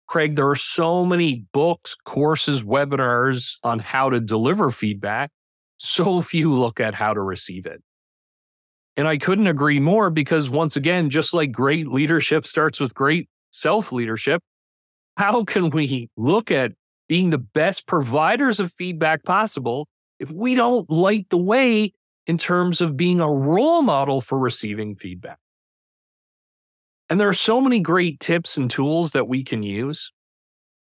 Craig, 0.06 0.36
there 0.36 0.48
are 0.48 0.56
so 0.56 1.04
many 1.04 1.46
books, 1.52 1.96
courses, 2.04 2.62
webinars 2.62 3.54
on 3.62 3.78
how 3.78 4.10
to 4.10 4.20
deliver 4.20 4.70
feedback. 4.70 5.30
So 5.78 6.20
few 6.20 6.54
look 6.54 6.78
at 6.78 6.94
how 6.94 7.14
to 7.14 7.20
receive 7.20 7.66
it. 7.66 7.82
And 8.96 9.08
I 9.08 9.16
couldn't 9.18 9.46
agree 9.46 9.80
more 9.80 10.10
because, 10.10 10.48
once 10.48 10.76
again, 10.76 11.10
just 11.10 11.34
like 11.34 11.50
great 11.50 11.88
leadership 11.88 12.46
starts 12.46 12.78
with 12.78 12.94
great 12.94 13.28
self 13.50 13.90
leadership, 13.90 14.40
how 15.16 15.44
can 15.44 15.70
we 15.70 16.10
look 16.16 16.50
at 16.50 16.72
being 17.08 17.30
the 17.30 17.38
best 17.38 17.86
providers 17.86 18.60
of 18.60 18.72
feedback 18.72 19.24
possible 19.24 19.88
if 20.18 20.30
we 20.30 20.54
don't 20.54 20.88
light 20.90 21.26
the 21.30 21.38
way 21.38 21.92
in 22.26 22.38
terms 22.38 22.80
of 22.80 22.96
being 22.96 23.20
a 23.20 23.30
role 23.30 23.82
model 23.82 24.20
for 24.20 24.38
receiving 24.38 24.96
feedback? 24.96 25.38
And 27.10 27.20
there 27.20 27.28
are 27.28 27.34
so 27.34 27.60
many 27.60 27.80
great 27.80 28.20
tips 28.20 28.56
and 28.56 28.70
tools 28.70 29.12
that 29.12 29.28
we 29.28 29.44
can 29.44 29.62
use 29.62 30.10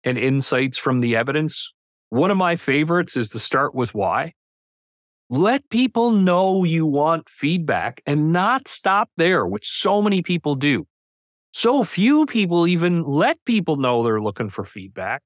and 0.04 0.18
insights 0.18 0.78
from 0.78 1.00
the 1.00 1.16
evidence. 1.16 1.74
One 2.10 2.32
of 2.32 2.38
my 2.38 2.56
favorites 2.56 3.16
is 3.16 3.30
to 3.30 3.40
start 3.40 3.76
with 3.76 3.94
why. 3.94 4.34
Let 5.30 5.70
people 5.70 6.12
know 6.12 6.64
you 6.64 6.86
want 6.86 7.30
feedback 7.30 8.02
and 8.06 8.32
not 8.32 8.68
stop 8.68 9.10
there, 9.18 9.46
which 9.46 9.68
so 9.68 10.02
many 10.02 10.22
people 10.22 10.56
do. 10.56 10.88
So 11.52 11.84
few 11.84 12.26
people 12.26 12.68
even 12.68 13.04
let 13.04 13.44
people 13.44 13.76
know 13.76 14.04
they're 14.04 14.22
looking 14.22 14.50
for 14.50 14.64
feedback. 14.64 15.22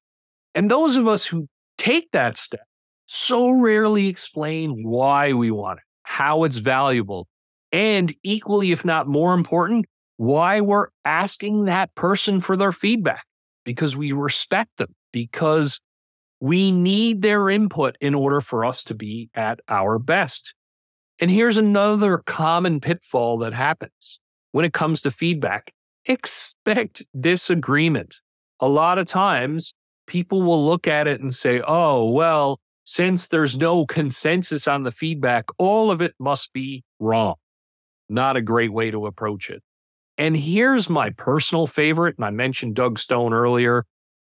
And 0.53 0.69
those 0.69 0.95
of 0.95 1.07
us 1.07 1.25
who 1.25 1.47
take 1.77 2.11
that 2.11 2.37
step 2.37 2.65
so 3.05 3.49
rarely 3.49 4.07
explain 4.07 4.83
why 4.83 5.33
we 5.33 5.51
want 5.51 5.79
it, 5.79 5.83
how 6.03 6.43
it's 6.43 6.57
valuable, 6.57 7.27
and 7.71 8.13
equally, 8.23 8.71
if 8.71 8.83
not 8.83 9.07
more 9.07 9.33
important, 9.33 9.85
why 10.17 10.61
we're 10.61 10.87
asking 11.05 11.65
that 11.65 11.93
person 11.95 12.39
for 12.39 12.55
their 12.55 12.71
feedback 12.71 13.25
because 13.63 13.95
we 13.95 14.11
respect 14.11 14.77
them, 14.77 14.93
because 15.11 15.79
we 16.39 16.71
need 16.71 17.21
their 17.21 17.49
input 17.49 17.95
in 18.01 18.15
order 18.15 18.41
for 18.41 18.65
us 18.65 18.83
to 18.83 18.95
be 18.95 19.29
at 19.33 19.59
our 19.67 19.99
best. 19.99 20.53
And 21.19 21.29
here's 21.29 21.57
another 21.57 22.17
common 22.25 22.79
pitfall 22.79 23.37
that 23.39 23.53
happens 23.53 24.19
when 24.51 24.65
it 24.65 24.73
comes 24.73 25.01
to 25.01 25.11
feedback 25.11 25.73
expect 26.05 27.05
disagreement. 27.19 28.17
A 28.59 28.67
lot 28.67 28.97
of 28.97 29.05
times, 29.05 29.75
people 30.11 30.41
will 30.41 30.65
look 30.65 30.89
at 30.89 31.07
it 31.07 31.21
and 31.21 31.33
say, 31.33 31.61
oh, 31.65 32.09
well, 32.09 32.59
since 32.83 33.29
there's 33.29 33.55
no 33.55 33.85
consensus 33.85 34.67
on 34.67 34.83
the 34.83 34.91
feedback, 34.91 35.45
all 35.57 35.89
of 35.89 36.01
it 36.01 36.13
must 36.19 36.51
be 36.51 36.83
wrong. 36.99 37.35
Not 38.09 38.35
a 38.35 38.41
great 38.41 38.73
way 38.73 38.91
to 38.91 39.05
approach 39.05 39.49
it. 39.49 39.63
And 40.17 40.35
here's 40.35 40.89
my 40.89 41.11
personal 41.11 41.65
favorite. 41.65 42.17
And 42.17 42.25
I 42.25 42.29
mentioned 42.29 42.75
Doug 42.75 42.99
Stone 42.99 43.31
earlier 43.31 43.85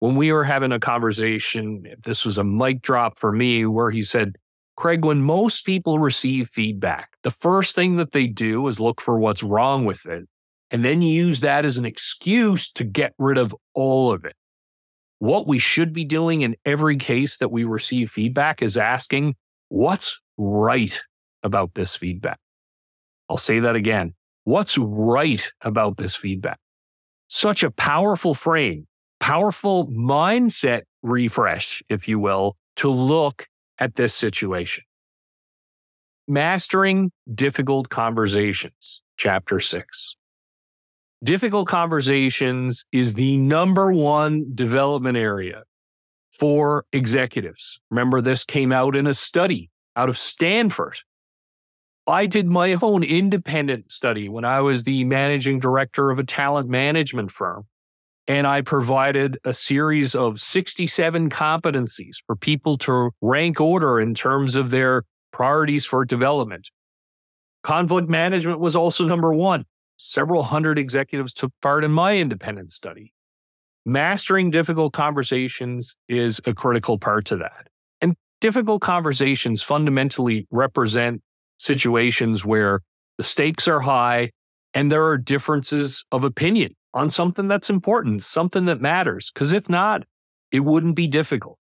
when 0.01 0.15
we 0.15 0.31
were 0.31 0.45
having 0.45 0.73
a 0.73 0.79
conversation, 0.79 1.87
this 2.05 2.27
was 2.27 2.37
a 2.37 2.45
mic 2.45 2.83
drop 2.83 3.19
for 3.19 3.33
me 3.33 3.65
where 3.65 3.91
he 3.91 4.03
said, 4.03 4.37
Craig, 4.77 5.07
when 5.07 5.23
most 5.23 5.65
people 5.65 5.99
receive 5.99 6.49
feedback, 6.49 7.17
the 7.23 7.31
first 7.31 7.75
thing 7.75 7.97
that 7.97 8.13
they 8.13 8.27
do 8.27 8.67
is 8.69 8.79
look 8.79 9.01
for 9.01 9.19
what's 9.19 9.43
wrong 9.43 9.87
with 9.87 10.05
it 10.05 10.29
and 10.71 10.85
then 10.85 11.01
use 11.01 11.41
that 11.41 11.65
as 11.65 11.79
an 11.79 11.87
excuse 11.87 12.71
to 12.73 12.85
get 12.85 13.15
rid 13.19 13.39
of 13.39 13.55
all 13.75 14.13
of 14.13 14.27
it. 14.27 14.35
What 15.23 15.47
we 15.47 15.61
should 15.61 15.93
be 15.93 16.05
doing 16.05 16.43
in 16.43 16.57
every 16.65 16.97
case 16.97 17.37
that 17.37 17.53
we 17.53 17.63
receive 17.63 18.11
feedback 18.11 18.61
is 18.61 18.77
asking, 18.77 19.37
what's 19.69 20.21
right 20.37 21.01
about 21.45 21.75
this 21.75 21.95
feedback? 21.95 22.41
I'll 23.31 23.37
say 23.37 23.61
that 23.61 23.77
again. 23.77 24.15
What's 24.43 24.77
right 24.77 25.49
about 25.61 25.97
this 25.97 26.17
feedback? 26.17 26.59
Such 27.29 27.63
a 27.63 27.71
powerful 27.71 28.35
frame 28.35 28.89
powerful 29.21 29.87
mindset 29.87 30.83
refresh, 31.05 31.85
if 31.89 32.09
you 32.09 32.19
will, 32.19 32.57
to 32.75 32.91
look 32.91 33.47
at 33.79 33.95
this 33.95 34.13
situation. 34.13 34.83
Mastering 36.27 37.13
difficult 37.33 37.89
conversations, 37.91 39.03
chapter 39.17 39.61
six. 39.61 40.17
Difficult 41.23 41.69
conversations 41.69 42.85
is 42.91 43.15
the 43.15 43.37
number 43.37 43.93
one 43.93 44.47
development 44.57 45.17
area 45.17 45.63
for 46.33 46.85
executives. 46.93 47.79
Remember, 47.91 48.21
this 48.21 48.45
came 48.45 48.73
out 48.73 48.97
in 48.97 49.07
a 49.07 49.15
study 49.15 49.71
out 49.95 50.09
of 50.09 50.19
Stanford. 50.19 50.99
I 52.09 52.27
did 52.27 52.49
my 52.49 52.77
own 52.83 53.05
independent 53.05 53.93
study 53.93 54.29
when 54.29 54.45
I 54.45 54.63
was 54.63 54.83
the 54.83 55.05
managing 55.05 55.61
director 55.61 56.11
of 56.11 56.19
a 56.19 56.25
talent 56.25 56.69
management 56.69 57.31
firm. 57.31 57.67
And 58.27 58.45
I 58.45 58.63
provided 58.63 59.39
a 59.45 59.53
series 59.53 60.17
of 60.17 60.41
67 60.41 61.31
competencies 61.31 62.17
for 62.27 62.35
people 62.35 62.79
to 62.79 63.11
rank 63.21 63.61
order 63.61 64.01
in 64.01 64.15
terms 64.15 64.57
of 64.57 64.71
their 64.71 65.05
priorities 65.33 65.85
for 65.85 66.05
development. 66.05 66.71
Conflict 67.63 68.09
management 68.09 68.59
was 68.59 68.75
also 68.75 69.07
number 69.07 69.33
one. 69.33 69.67
Several 70.05 70.43
hundred 70.43 70.81
executives 70.81 71.33
took 71.33 71.53
part 71.63 71.85
in 71.85 71.93
my 71.93 72.19
independent 72.19 72.73
study. 72.73 73.15
Mastering 73.87 74.51
difficult 74.51 74.93
conversations 74.93 75.95
is 76.09 76.41
a 76.45 76.53
critical 76.53 76.99
part 76.99 77.25
to 77.27 77.37
that. 77.37 77.69
And 78.01 78.17
difficult 78.41 78.83
conversations 78.83 79.63
fundamentally 79.63 80.49
represent 80.51 81.23
situations 81.61 82.45
where 82.45 82.81
the 83.17 83.23
stakes 83.23 83.69
are 83.69 83.79
high 83.79 84.33
and 84.75 84.91
there 84.91 85.05
are 85.05 85.17
differences 85.17 86.05
of 86.11 86.25
opinion 86.25 86.75
on 86.93 87.09
something 87.09 87.47
that's 87.47 87.71
important, 87.71 88.25
something 88.25 88.65
that 88.65 88.81
matters. 88.81 89.31
Because 89.33 89.53
if 89.53 89.69
not, 89.69 90.03
it 90.51 90.61
wouldn't 90.65 90.97
be 90.97 91.07
difficult. 91.07 91.61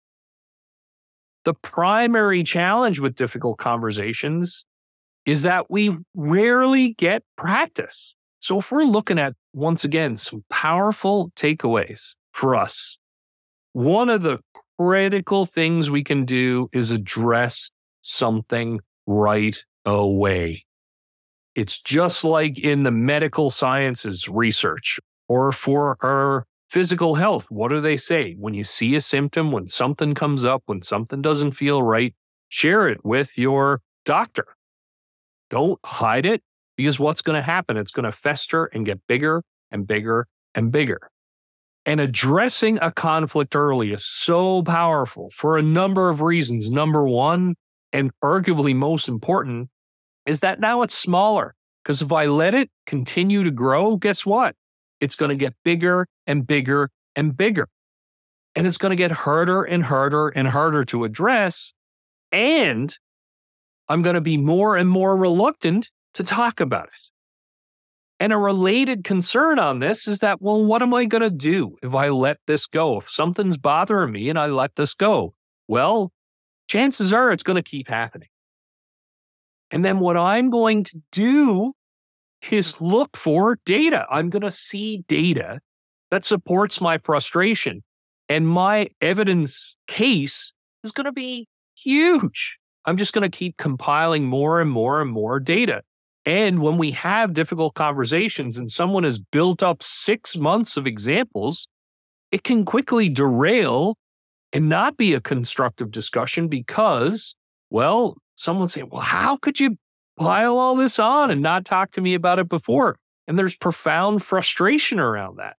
The 1.45 1.53
primary 1.53 2.43
challenge 2.43 3.01
with 3.01 3.17
difficult 3.17 3.59
conversations 3.59 4.65
is 5.27 5.43
that 5.43 5.71
we 5.71 5.95
rarely 6.15 6.95
get 6.95 7.23
practice. 7.37 8.15
So, 8.41 8.59
if 8.59 8.73
we're 8.73 8.85
looking 8.85 9.19
at, 9.19 9.35
once 9.53 9.85
again, 9.85 10.17
some 10.17 10.45
powerful 10.49 11.31
takeaways 11.37 12.15
for 12.33 12.57
us, 12.57 12.97
one 13.75 14.09
of 14.09 14.23
the 14.23 14.39
critical 14.79 15.45
things 15.45 15.91
we 15.91 16.03
can 16.03 16.25
do 16.25 16.71
is 16.73 16.91
address 16.91 17.71
something 18.01 18.81
right 19.07 19.63
away. 19.85 20.65
It's 21.55 21.83
just 21.83 22.25
like 22.25 22.59
in 22.59 22.83
the 22.85 22.91
medical 22.91 23.51
sciences 23.51 24.27
research 24.27 24.99
or 25.29 25.53
for 25.53 25.99
our 26.03 26.47
physical 26.71 27.17
health. 27.17 27.51
What 27.51 27.69
do 27.69 27.83
they 27.83 27.99
say? 27.99 28.37
When 28.39 28.55
you 28.55 28.65
see 28.65 28.95
a 28.95 29.03
symptom, 29.03 29.53
when 29.53 29.69
something 29.69 30.15
comes 30.15 30.47
up, 30.47 30.63
when 30.65 30.81
something 30.81 31.21
doesn't 31.21 31.53
feel 31.53 31.83
right, 31.83 32.15
share 32.49 32.89
it 32.89 33.05
with 33.05 33.37
your 33.37 33.83
doctor. 34.07 34.47
Don't 35.51 35.79
hide 35.85 36.25
it 36.25 36.43
because 36.81 36.99
what's 36.99 37.21
going 37.21 37.37
to 37.37 37.43
happen? 37.43 37.77
It's 37.77 37.93
going 37.93 38.05
to 38.05 38.13
fester 38.13 38.65
and 38.67 38.87
get 38.87 39.07
bigger 39.07 39.43
and 39.71 39.87
bigger 39.87 40.27
and 40.55 40.73
bigger. 40.73 41.11
And 41.85 42.01
addressing 42.01 42.79
a 42.81 42.91
conflict 42.91 43.55
early 43.55 43.93
is 43.93 44.07
so 44.07 44.63
powerful 44.63 45.31
for 45.35 45.59
a 45.59 45.63
number 45.63 46.09
of 46.09 46.23
reasons. 46.23 46.71
Number 46.71 47.07
one, 47.07 47.57
and 47.93 48.11
arguably 48.25 48.75
most 48.75 49.09
important, 49.09 49.69
is 50.25 50.41
that 50.41 50.59
now 50.59 50.81
it's 50.81 50.95
smaller. 50.95 51.55
Because 51.83 52.01
if 52.01 52.13
I 52.13 52.25
let 52.25 52.55
it 52.55 52.71
continue 52.87 53.43
to 53.43 53.51
grow, 53.51 53.97
guess 53.97 54.25
what? 54.25 54.55
It's 55.01 55.17
going 55.17 55.31
to 55.31 55.37
get 55.37 55.55
bigger 55.63 56.07
and 56.27 56.47
bigger 56.47 56.89
and 57.15 57.37
bigger. 57.37 57.69
And 58.55 58.67
it's 58.67 58.79
going 58.79 58.91
to 58.91 58.97
get 58.97 59.13
harder 59.13 59.65
and 59.65 59.85
harder 59.85 60.29
and 60.29 60.49
harder 60.49 60.85
to 60.87 61.05
address. 61.05 61.75
And 62.33 62.97
I'm 63.89 64.01
going 64.01 64.15
to 64.15 64.21
be 64.23 64.39
more 64.39 64.77
and 64.77 64.89
more 64.89 65.17
reluctant 65.17 65.91
to 66.15 66.25
talk 66.25 66.61
about 66.61 66.87
it. 66.87 67.11
And 68.19 68.35
a 68.35 68.37
related 68.37 69.03
concern 69.03 69.59
on 69.59 69.79
this 69.79 70.07
is 70.07 70.19
that, 70.19 70.43
well, 70.43 70.63
what 70.63 70.83
am 70.83 70.93
I 70.93 71.07
going 71.07 71.23
to 71.23 71.31
do 71.31 71.77
if 71.83 71.95
I 71.95 72.11
let 72.11 72.39
this 72.47 72.67
go? 72.67 72.99
If 72.99 73.11
something's 73.11 73.57
bothering 73.57 74.13
me 74.13 74.29
and 74.29 74.39
I 74.39 74.47
let 74.47 74.77
this 74.77 74.93
go, 74.93 75.35
well, 75.67 76.13
chances 76.69 77.15
are 77.15 77.33
it's 77.33 77.43
going 77.43 77.57
to 77.57 77.63
keep 77.63 77.89
happening. 77.89 78.29
And 79.71 79.85
then 79.85 80.01
what 80.01 80.19
I'm 80.19 80.51
going 80.51 80.85
to 80.85 81.01
do 81.13 81.73
is 82.51 82.81
look 82.81 83.17
for 83.17 83.59
data. 83.65 84.07
I'm 84.11 84.29
going 84.29 84.43
to 84.43 84.51
see 84.51 85.05
data 85.09 85.61
that 86.11 86.25
supports 86.25 86.81
my 86.81 86.99
frustration. 86.99 87.83
And 88.29 88.47
my 88.47 88.89
evidence 89.01 89.77
case 89.87 90.53
is 90.85 90.93
going 90.93 91.07
to 91.07 91.13
be 91.13 91.49
huge. 91.77 92.59
I'm 92.85 92.97
just 92.97 93.13
going 93.13 93.29
to 93.29 93.37
keep 93.37 93.57
compiling 93.57 94.25
more 94.25 94.61
and 94.61 94.71
more 94.71 95.01
and 95.01 95.11
more 95.11 95.41
data. 95.41 95.83
And 96.27 96.63
when 96.63 96.77
we 96.77 96.91
have 96.93 97.33
difficult 97.33 97.75
conversations 97.75 98.59
and 98.59 98.71
someone 98.71 99.05
has 99.05 99.19
built 99.19 99.63
up 99.63 99.83
six 99.83 100.37
months 100.37 100.77
of 100.77 100.87
examples, 100.87 101.67
it 102.31 102.45
can 102.45 102.65
quickly 102.65 103.09
derail 103.09 103.97
and 104.53 104.69
not 104.69 104.97
be 104.97 105.15
a 105.15 105.21
constructive 105.21 105.91
discussion 105.91 106.49
because, 106.49 107.35
well, 107.71 108.17
someone 108.35 108.69
say, 108.69 108.83
well, 108.83 109.01
how 109.01 109.37
could 109.37 109.61
you 109.61 109.77
pile 110.19 110.59
all 110.59 110.77
this 110.77 110.99
on 110.99 111.31
and 111.31 111.41
not 111.41 111.65
talk 111.65 111.91
to 111.93 112.01
me 112.01 112.15
about 112.15 112.39
it 112.39 112.49
before? 112.49 112.97
And 113.27 113.39
there's 113.39 113.57
profound 113.57 114.23
frustration 114.23 115.01
around 115.01 115.39
that. 115.39 115.57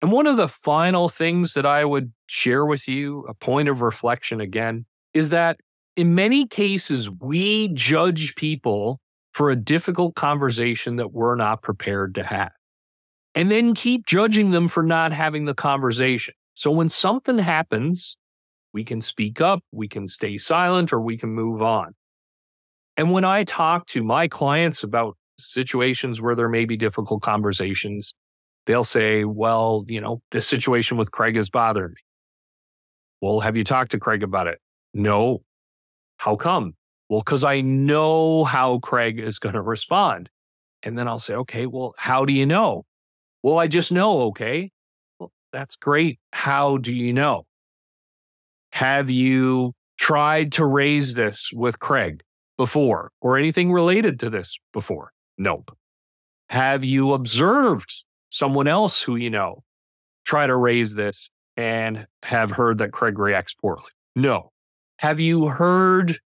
And 0.00 0.12
one 0.12 0.26
of 0.26 0.36
the 0.36 0.48
final 0.48 1.08
things 1.08 1.54
that 1.54 1.64
I 1.64 1.84
would 1.84 2.12
share 2.26 2.66
with 2.66 2.88
you, 2.88 3.24
a 3.28 3.34
point 3.34 3.68
of 3.68 3.82
reflection 3.82 4.40
again, 4.40 4.84
is 5.14 5.30
that 5.30 5.58
in 5.96 6.14
many 6.14 6.46
cases, 6.46 7.10
we 7.10 7.68
judge 7.68 8.34
people 8.34 9.00
for 9.32 9.50
a 9.50 9.56
difficult 9.56 10.14
conversation 10.14 10.96
that 10.96 11.12
we're 11.12 11.36
not 11.36 11.62
prepared 11.62 12.14
to 12.14 12.22
have, 12.22 12.52
and 13.34 13.50
then 13.50 13.74
keep 13.74 14.06
judging 14.06 14.50
them 14.50 14.68
for 14.68 14.82
not 14.82 15.12
having 15.12 15.44
the 15.44 15.54
conversation. 15.54 16.34
So 16.54 16.70
when 16.70 16.88
something 16.88 17.38
happens 17.38 18.16
we 18.72 18.84
can 18.84 19.02
speak 19.02 19.40
up, 19.40 19.62
we 19.70 19.86
can 19.86 20.08
stay 20.08 20.38
silent, 20.38 20.92
or 20.92 21.00
we 21.00 21.18
can 21.18 21.30
move 21.30 21.62
on. 21.62 21.94
And 22.96 23.10
when 23.10 23.24
I 23.24 23.44
talk 23.44 23.86
to 23.88 24.02
my 24.02 24.28
clients 24.28 24.82
about 24.82 25.16
situations 25.38 26.20
where 26.20 26.34
there 26.34 26.48
may 26.48 26.64
be 26.64 26.76
difficult 26.76 27.22
conversations, 27.22 28.14
they'll 28.66 28.84
say, 28.84 29.24
Well, 29.24 29.84
you 29.88 30.00
know, 30.00 30.22
this 30.30 30.46
situation 30.46 30.96
with 30.96 31.10
Craig 31.10 31.36
is 31.36 31.50
bothering 31.50 31.90
me. 31.90 32.02
Well, 33.20 33.40
have 33.40 33.56
you 33.56 33.64
talked 33.64 33.92
to 33.92 33.98
Craig 33.98 34.22
about 34.22 34.46
it? 34.46 34.58
No. 34.94 35.42
How 36.16 36.36
come? 36.36 36.74
Well, 37.12 37.20
because 37.20 37.44
I 37.44 37.60
know 37.60 38.44
how 38.44 38.78
Craig 38.78 39.18
is 39.18 39.38
going 39.38 39.54
to 39.54 39.60
respond. 39.60 40.30
And 40.82 40.96
then 40.96 41.08
I'll 41.08 41.18
say, 41.18 41.34
Okay, 41.34 41.66
well, 41.66 41.94
how 41.98 42.24
do 42.24 42.32
you 42.32 42.46
know? 42.46 42.86
Well, 43.42 43.58
I 43.58 43.66
just 43.66 43.92
know. 43.92 44.22
Okay. 44.28 44.70
Well, 45.18 45.30
that's 45.52 45.76
great. 45.76 46.20
How 46.32 46.78
do 46.78 46.90
you 46.90 47.12
know? 47.12 47.44
Have 48.72 49.10
you 49.10 49.74
tried 49.98 50.52
to 50.52 50.64
raise 50.64 51.12
this 51.12 51.50
with 51.52 51.78
Craig 51.78 52.22
before 52.56 53.10
or 53.20 53.36
anything 53.36 53.70
related 53.70 54.18
to 54.20 54.30
this 54.30 54.58
before? 54.72 55.12
Nope. 55.36 55.76
Have 56.48 56.82
you 56.82 57.12
observed 57.12 58.04
someone 58.30 58.66
else 58.66 59.02
who 59.02 59.16
you 59.16 59.28
know 59.28 59.64
try 60.24 60.46
to 60.46 60.56
raise 60.56 60.94
this 60.94 61.28
and 61.58 62.06
have 62.22 62.52
heard 62.52 62.78
that 62.78 62.92
Craig 62.92 63.18
reacts 63.18 63.52
poorly? 63.52 63.90
No. 64.16 64.48
Have 65.00 65.20
you 65.20 65.48
heard 65.48 66.18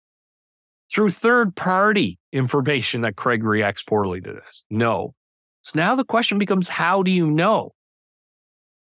through 0.95 1.09
third 1.09 1.55
party 1.55 2.17
information 2.31 3.01
that 3.01 3.15
Craig 3.15 3.43
reacts 3.43 3.83
poorly 3.83 4.21
to 4.21 4.33
this? 4.33 4.65
No. 4.69 5.13
So 5.61 5.77
now 5.77 5.95
the 5.95 6.05
question 6.05 6.39
becomes 6.39 6.69
how 6.69 7.03
do 7.03 7.11
you 7.11 7.29
know? 7.29 7.73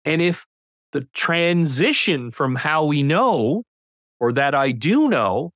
And 0.04 0.22
if 0.22 0.46
the 0.92 1.06
transition 1.14 2.30
from 2.30 2.56
how 2.56 2.84
we 2.84 3.02
know 3.02 3.64
or 4.18 4.32
that 4.32 4.54
I 4.54 4.72
do 4.72 5.08
know. 5.08 5.52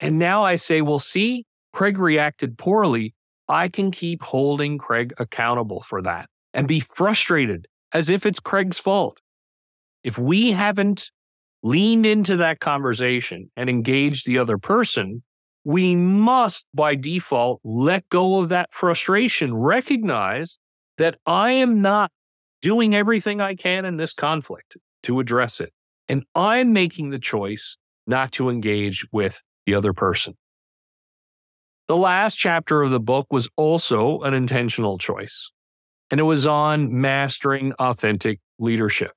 And 0.00 0.18
now 0.18 0.44
I 0.44 0.56
say, 0.56 0.80
well, 0.80 0.98
see, 0.98 1.44
Craig 1.72 1.98
reacted 1.98 2.58
poorly. 2.58 3.14
I 3.48 3.68
can 3.68 3.90
keep 3.90 4.22
holding 4.22 4.78
Craig 4.78 5.14
accountable 5.18 5.80
for 5.80 6.02
that 6.02 6.28
and 6.52 6.66
be 6.66 6.80
frustrated 6.80 7.68
as 7.92 8.08
if 8.08 8.26
it's 8.26 8.40
Craig's 8.40 8.78
fault. 8.78 9.20
If 10.02 10.18
we 10.18 10.52
haven't 10.52 11.10
leaned 11.62 12.06
into 12.06 12.36
that 12.38 12.60
conversation 12.60 13.50
and 13.56 13.68
engaged 13.68 14.26
the 14.26 14.38
other 14.38 14.58
person, 14.58 15.22
we 15.66 15.96
must 15.96 16.64
by 16.72 16.94
default 16.94 17.60
let 17.64 18.08
go 18.08 18.38
of 18.38 18.50
that 18.50 18.72
frustration, 18.72 19.52
recognize 19.52 20.58
that 20.96 21.18
I 21.26 21.50
am 21.50 21.82
not 21.82 22.12
doing 22.62 22.94
everything 22.94 23.40
I 23.40 23.56
can 23.56 23.84
in 23.84 23.96
this 23.96 24.12
conflict 24.12 24.76
to 25.02 25.18
address 25.18 25.60
it. 25.60 25.72
And 26.08 26.22
I'm 26.36 26.72
making 26.72 27.10
the 27.10 27.18
choice 27.18 27.78
not 28.06 28.30
to 28.32 28.48
engage 28.48 29.08
with 29.10 29.42
the 29.66 29.74
other 29.74 29.92
person. 29.92 30.34
The 31.88 31.96
last 31.96 32.36
chapter 32.36 32.82
of 32.82 32.92
the 32.92 33.00
book 33.00 33.26
was 33.32 33.48
also 33.56 34.20
an 34.20 34.34
intentional 34.34 34.98
choice, 34.98 35.50
and 36.12 36.20
it 36.20 36.24
was 36.24 36.46
on 36.46 37.00
mastering 37.00 37.72
authentic 37.80 38.38
leadership. 38.60 39.10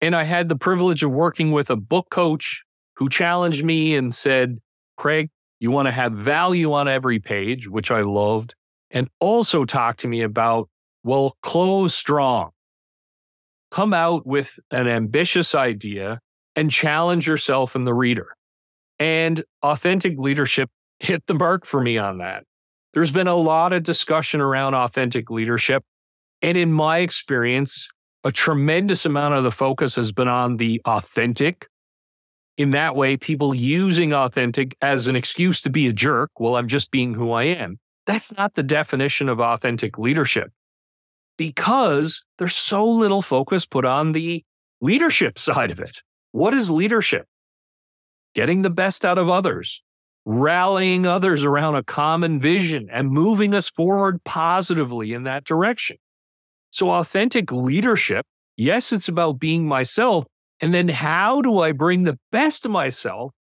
And 0.00 0.16
I 0.16 0.24
had 0.24 0.48
the 0.48 0.56
privilege 0.56 1.02
of 1.02 1.12
working 1.12 1.52
with 1.52 1.68
a 1.68 1.76
book 1.76 2.08
coach 2.08 2.64
who 2.96 3.10
challenged 3.10 3.62
me 3.62 3.94
and 3.94 4.14
said, 4.14 4.60
Craig, 4.98 5.30
you 5.60 5.70
want 5.70 5.86
to 5.86 5.92
have 5.92 6.12
value 6.12 6.72
on 6.72 6.88
every 6.88 7.20
page, 7.20 7.68
which 7.68 7.90
I 7.90 8.02
loved, 8.02 8.54
and 8.90 9.08
also 9.20 9.64
talk 9.64 9.96
to 9.98 10.08
me 10.08 10.22
about, 10.22 10.68
well, 11.04 11.36
close 11.40 11.94
strong. 11.94 12.50
Come 13.70 13.94
out 13.94 14.26
with 14.26 14.58
an 14.70 14.88
ambitious 14.88 15.54
idea 15.54 16.20
and 16.56 16.70
challenge 16.70 17.26
yourself 17.26 17.74
and 17.74 17.86
the 17.86 17.94
reader. 17.94 18.28
And 18.98 19.44
authentic 19.62 20.18
leadership 20.18 20.68
hit 21.00 21.26
the 21.26 21.34
mark 21.34 21.64
for 21.64 21.80
me 21.80 21.96
on 21.96 22.18
that. 22.18 22.44
There's 22.92 23.12
been 23.12 23.28
a 23.28 23.36
lot 23.36 23.72
of 23.72 23.84
discussion 23.84 24.40
around 24.40 24.74
authentic 24.74 25.30
leadership. 25.30 25.84
And 26.42 26.58
in 26.58 26.72
my 26.72 26.98
experience, 26.98 27.88
a 28.24 28.32
tremendous 28.32 29.06
amount 29.06 29.34
of 29.34 29.44
the 29.44 29.52
focus 29.52 29.94
has 29.96 30.10
been 30.10 30.28
on 30.28 30.56
the 30.56 30.80
authentic. 30.84 31.68
In 32.58 32.70
that 32.70 32.96
way, 32.96 33.16
people 33.16 33.54
using 33.54 34.12
authentic 34.12 34.76
as 34.82 35.06
an 35.06 35.14
excuse 35.14 35.62
to 35.62 35.70
be 35.70 35.86
a 35.86 35.92
jerk. 35.92 36.32
Well, 36.40 36.56
I'm 36.56 36.66
just 36.66 36.90
being 36.90 37.14
who 37.14 37.30
I 37.30 37.44
am. 37.44 37.78
That's 38.04 38.36
not 38.36 38.54
the 38.54 38.64
definition 38.64 39.28
of 39.28 39.38
authentic 39.38 39.96
leadership 39.96 40.50
because 41.36 42.24
there's 42.38 42.56
so 42.56 42.84
little 42.84 43.22
focus 43.22 43.64
put 43.64 43.84
on 43.84 44.10
the 44.10 44.44
leadership 44.80 45.38
side 45.48 45.70
of 45.70 45.78
it. 45.78 46.02
What 46.32 46.52
is 46.52 46.68
leadership? 46.68 47.26
Getting 48.34 48.62
the 48.62 48.70
best 48.70 49.04
out 49.04 49.18
of 49.18 49.28
others, 49.28 49.82
rallying 50.24 51.06
others 51.06 51.44
around 51.44 51.76
a 51.76 51.84
common 51.84 52.40
vision, 52.40 52.88
and 52.92 53.08
moving 53.08 53.54
us 53.54 53.70
forward 53.70 54.22
positively 54.24 55.12
in 55.12 55.22
that 55.22 55.44
direction. 55.44 55.96
So, 56.70 56.90
authentic 56.90 57.52
leadership, 57.52 58.26
yes, 58.56 58.92
it's 58.92 59.08
about 59.08 59.38
being 59.38 59.66
myself. 59.66 60.26
And 60.60 60.74
then, 60.74 60.88
how 60.88 61.40
do 61.40 61.60
I 61.60 61.72
bring 61.72 62.02
the 62.02 62.18
best 62.32 62.64
of 62.64 62.70
myself 62.70 63.32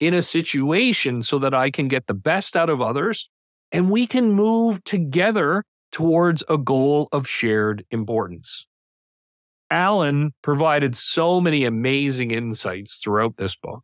in 0.00 0.14
a 0.14 0.22
situation 0.22 1.22
so 1.22 1.38
that 1.38 1.54
I 1.54 1.70
can 1.70 1.88
get 1.88 2.06
the 2.06 2.14
best 2.14 2.56
out 2.56 2.68
of 2.68 2.80
others 2.80 3.30
and 3.72 3.90
we 3.90 4.06
can 4.06 4.32
move 4.32 4.84
together 4.84 5.64
towards 5.92 6.44
a 6.48 6.58
goal 6.58 7.08
of 7.12 7.26
shared 7.26 7.84
importance? 7.90 8.66
Alan 9.70 10.32
provided 10.42 10.96
so 10.96 11.40
many 11.40 11.64
amazing 11.64 12.30
insights 12.30 12.98
throughout 12.98 13.36
this 13.36 13.54
book. 13.54 13.82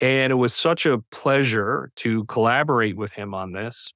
And 0.00 0.30
it 0.30 0.36
was 0.36 0.54
such 0.54 0.84
a 0.84 0.98
pleasure 1.10 1.90
to 1.96 2.24
collaborate 2.24 2.96
with 2.96 3.14
him 3.14 3.32
on 3.32 3.52
this. 3.52 3.92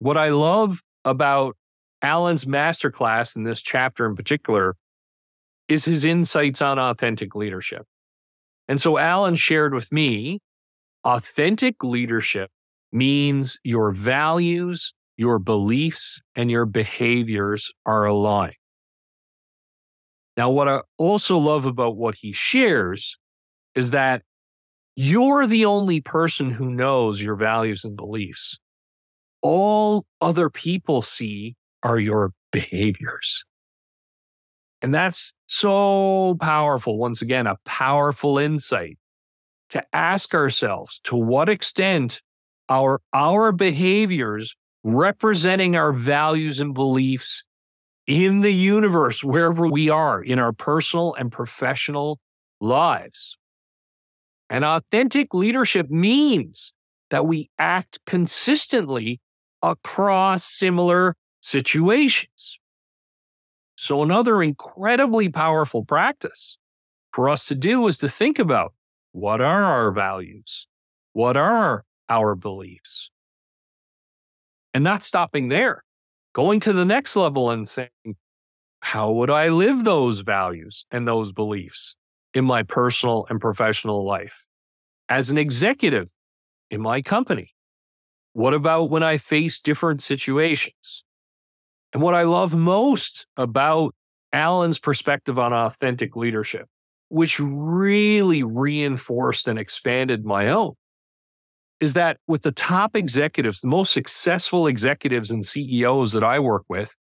What 0.00 0.16
I 0.16 0.30
love 0.30 0.82
about 1.04 1.56
Alan's 2.02 2.44
masterclass 2.44 3.36
in 3.36 3.44
this 3.44 3.62
chapter 3.62 4.04
in 4.06 4.16
particular 4.16 4.74
is 5.72 5.84
his 5.86 6.04
insights 6.04 6.62
on 6.62 6.78
authentic 6.78 7.34
leadership. 7.34 7.86
And 8.68 8.80
so 8.80 8.98
Alan 8.98 9.34
shared 9.34 9.74
with 9.74 9.92
me 9.92 10.40
authentic 11.04 11.82
leadership 11.82 12.50
means 12.92 13.58
your 13.64 13.92
values, 13.92 14.94
your 15.16 15.38
beliefs, 15.38 16.20
and 16.36 16.50
your 16.50 16.66
behaviors 16.66 17.72
are 17.86 18.04
aligned. 18.04 18.54
Now, 20.36 20.50
what 20.50 20.68
I 20.68 20.80
also 20.98 21.36
love 21.38 21.66
about 21.66 21.96
what 21.96 22.16
he 22.16 22.32
shares 22.32 23.18
is 23.74 23.90
that 23.90 24.22
you're 24.96 25.46
the 25.46 25.64
only 25.64 26.00
person 26.00 26.52
who 26.52 26.70
knows 26.70 27.22
your 27.22 27.36
values 27.36 27.84
and 27.84 27.96
beliefs. 27.96 28.58
all 29.42 30.04
other 30.20 30.50
people 30.50 31.02
see 31.02 31.56
are 31.82 31.98
your 31.98 32.32
behaviors. 32.52 33.44
And 34.82 34.92
that's 34.92 35.32
so 35.46 36.36
powerful. 36.40 36.98
Once 36.98 37.22
again, 37.22 37.46
a 37.46 37.56
powerful 37.64 38.36
insight 38.36 38.98
to 39.70 39.84
ask 39.92 40.34
ourselves 40.34 41.00
to 41.04 41.16
what 41.16 41.48
extent 41.48 42.20
are 42.68 43.00
our 43.12 43.52
behaviors 43.52 44.56
representing 44.82 45.76
our 45.76 45.92
values 45.92 46.58
and 46.58 46.74
beliefs 46.74 47.44
in 48.06 48.40
the 48.40 48.52
universe, 48.52 49.22
wherever 49.22 49.66
we 49.68 49.88
are 49.88 50.20
in 50.20 50.40
our 50.40 50.52
personal 50.52 51.14
and 51.14 51.30
professional 51.30 52.18
lives. 52.60 53.38
And 54.50 54.64
authentic 54.64 55.32
leadership 55.32 55.88
means 55.88 56.72
that 57.10 57.26
we 57.26 57.48
act 57.58 58.00
consistently 58.04 59.20
across 59.62 60.44
similar 60.44 61.14
situations. 61.40 62.58
So, 63.82 64.00
another 64.00 64.44
incredibly 64.44 65.28
powerful 65.28 65.84
practice 65.84 66.56
for 67.12 67.28
us 67.28 67.46
to 67.46 67.56
do 67.56 67.88
is 67.88 67.98
to 67.98 68.08
think 68.08 68.38
about 68.38 68.74
what 69.10 69.40
are 69.40 69.64
our 69.64 69.90
values? 69.90 70.68
What 71.14 71.36
are 71.36 71.84
our 72.08 72.36
beliefs? 72.36 73.10
And 74.72 74.84
not 74.84 75.02
stopping 75.02 75.48
there, 75.48 75.82
going 76.32 76.60
to 76.60 76.72
the 76.72 76.84
next 76.84 77.16
level 77.16 77.50
and 77.50 77.68
saying, 77.68 78.14
how 78.82 79.10
would 79.10 79.30
I 79.30 79.48
live 79.48 79.82
those 79.82 80.20
values 80.20 80.86
and 80.92 81.08
those 81.08 81.32
beliefs 81.32 81.96
in 82.34 82.44
my 82.44 82.62
personal 82.62 83.26
and 83.30 83.40
professional 83.40 84.06
life? 84.06 84.46
As 85.08 85.28
an 85.28 85.38
executive 85.38 86.12
in 86.70 86.80
my 86.80 87.02
company, 87.02 87.52
what 88.32 88.54
about 88.54 88.90
when 88.90 89.02
I 89.02 89.16
face 89.16 89.60
different 89.60 90.04
situations? 90.04 91.02
And 91.92 92.02
what 92.02 92.14
I 92.14 92.22
love 92.22 92.54
most 92.54 93.26
about 93.36 93.94
Alan's 94.32 94.78
perspective 94.78 95.38
on 95.38 95.52
authentic 95.52 96.16
leadership, 96.16 96.66
which 97.08 97.38
really 97.38 98.42
reinforced 98.42 99.46
and 99.46 99.58
expanded 99.58 100.24
my 100.24 100.48
own, 100.48 100.74
is 101.80 101.92
that 101.94 102.16
with 102.26 102.42
the 102.42 102.52
top 102.52 102.96
executives, 102.96 103.60
the 103.60 103.68
most 103.68 103.92
successful 103.92 104.66
executives 104.66 105.30
and 105.30 105.44
CEOs 105.44 106.12
that 106.12 106.24
I 106.24 106.38
work 106.38 106.64
with, 106.68 106.94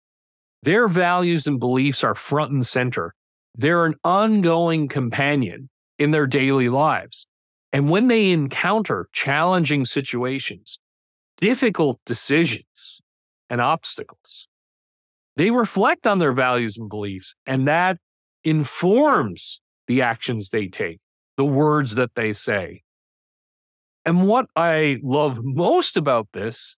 their 0.63 0.89
values 0.89 1.47
and 1.47 1.61
beliefs 1.61 2.03
are 2.03 2.15
front 2.15 2.53
and 2.53 2.67
center. 2.67 3.15
They're 3.55 3.85
an 3.85 3.97
ongoing 4.05 4.89
companion 4.89 5.69
in 5.99 6.13
their 6.13 6.27
daily 6.27 6.69
lives. 6.69 7.27
And 7.73 7.91
when 7.91 8.09
they 8.09 8.31
encounter 8.31 9.09
challenging 9.13 9.85
situations, 9.85 10.79
difficult 11.37 12.01
decisions, 12.07 13.01
and 13.51 13.61
obstacles, 13.61 14.49
they 15.39 15.53
reflect 15.53 16.05
on 16.05 16.19
their 16.19 16.33
values 16.33 16.77
and 16.77 16.89
beliefs, 16.89 17.37
and 17.47 17.69
that 17.69 17.99
informs 18.43 19.61
the 19.87 20.03
actions 20.03 20.51
they 20.51 20.67
take, 20.67 20.99
the 21.37 21.45
words 21.45 21.95
that 21.95 22.17
they 22.17 22.33
say. 22.33 22.83
And 24.05 24.27
what 24.27 24.47
I 24.57 24.99
love 25.01 25.41
most 25.45 25.97
about 25.97 26.27
this, 26.35 26.77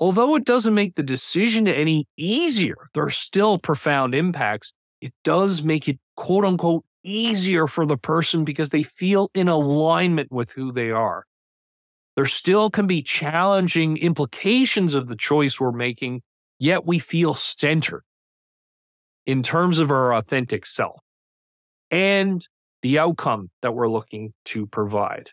although 0.00 0.34
it 0.34 0.44
doesn't 0.44 0.74
make 0.74 0.96
the 0.96 1.04
decision 1.04 1.68
any 1.68 2.08
easier, 2.16 2.76
there 2.92 3.04
are 3.04 3.10
still 3.10 3.56
profound 3.56 4.16
impacts. 4.16 4.72
It 5.00 5.12
does 5.22 5.62
make 5.62 5.86
it 5.86 6.00
quote 6.16 6.44
unquote 6.44 6.84
easier 7.04 7.68
for 7.68 7.86
the 7.86 7.96
person 7.96 8.44
because 8.44 8.70
they 8.70 8.82
feel 8.82 9.30
in 9.32 9.46
alignment 9.46 10.32
with 10.32 10.50
who 10.50 10.72
they 10.72 10.90
are. 10.90 11.24
There 12.16 12.26
still 12.26 12.68
can 12.68 12.88
be 12.88 13.02
challenging 13.02 13.96
implications 13.96 14.94
of 14.94 15.06
the 15.06 15.16
choice 15.16 15.60
we're 15.60 15.70
making, 15.70 16.22
yet 16.58 16.86
we 16.86 16.98
feel 16.98 17.34
centered 17.34 18.02
in 19.26 19.42
terms 19.42 19.78
of 19.78 19.90
our 19.90 20.14
authentic 20.14 20.66
self 20.66 21.00
and 21.90 22.46
the 22.82 22.98
outcome 22.98 23.50
that 23.62 23.74
we're 23.74 23.88
looking 23.88 24.32
to 24.44 24.66
provide. 24.66 25.30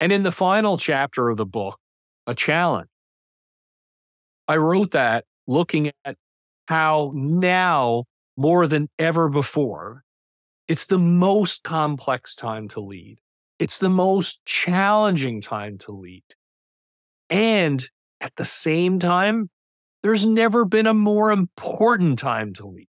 And 0.00 0.12
in 0.12 0.22
the 0.22 0.32
final 0.32 0.76
chapter 0.76 1.28
of 1.28 1.36
the 1.36 1.46
book, 1.46 1.78
a 2.26 2.34
challenge, 2.34 2.88
I 4.46 4.56
wrote 4.56 4.92
that 4.92 5.24
looking 5.46 5.90
at 6.04 6.16
how 6.66 7.12
now 7.14 8.04
more 8.36 8.66
than 8.66 8.88
ever 8.98 9.28
before, 9.28 10.02
it's 10.68 10.86
the 10.86 10.98
most 10.98 11.62
complex 11.62 12.34
time 12.34 12.68
to 12.68 12.80
lead. 12.80 13.18
It's 13.58 13.78
the 13.78 13.90
most 13.90 14.44
challenging 14.44 15.40
time 15.40 15.78
to 15.78 15.92
lead. 15.92 16.24
And 17.30 17.88
at 18.20 18.32
the 18.36 18.44
same 18.44 18.98
time, 18.98 19.50
there's 20.04 20.26
never 20.26 20.66
been 20.66 20.86
a 20.86 20.92
more 20.92 21.32
important 21.32 22.18
time 22.18 22.52
to 22.52 22.66
lead. 22.66 22.88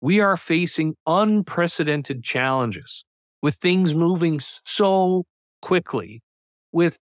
We 0.00 0.18
are 0.18 0.38
facing 0.38 0.94
unprecedented 1.06 2.24
challenges 2.24 3.04
with 3.42 3.56
things 3.56 3.94
moving 3.94 4.40
so 4.40 5.26
quickly, 5.60 6.22
with 6.72 6.96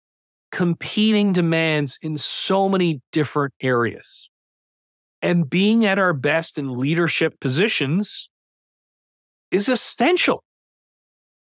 competing 0.53 1.33
demands 1.33 1.99
in 2.01 2.18
so 2.18 2.68
many 2.68 3.01
different 3.11 3.53
areas. 3.61 4.31
And 5.20 5.51
being 5.51 5.85
at 5.85 5.99
our 5.99 6.12
best 6.12 6.57
in 6.57 6.79
leadership 6.79 7.40
positions 7.40 8.31
is 9.51 9.68
essential, 9.68 10.44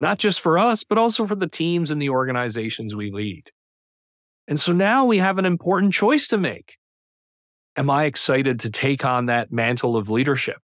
not 0.01 0.18
just 0.18 0.40
for 0.40 0.57
us, 0.57 0.83
but 0.83 0.96
also 0.96 1.27
for 1.27 1.35
the 1.35 1.46
teams 1.46 1.90
and 1.90 2.01
the 2.01 2.09
organizations 2.09 2.96
we 2.96 3.11
lead. 3.11 3.51
And 4.49 4.59
so 4.59 4.73
now 4.73 5.05
we 5.05 5.18
have 5.18 5.37
an 5.37 5.44
important 5.44 5.92
choice 5.92 6.27
to 6.29 6.38
make. 6.38 6.80
Am 7.77 7.89
I 7.89 8.05
excited 8.05 8.61
to 8.61 8.71
take 8.71 9.05
on 9.05 9.27
that 9.27 9.53
mantle 9.53 9.97
of 9.97 10.11
leadership? 10.11 10.59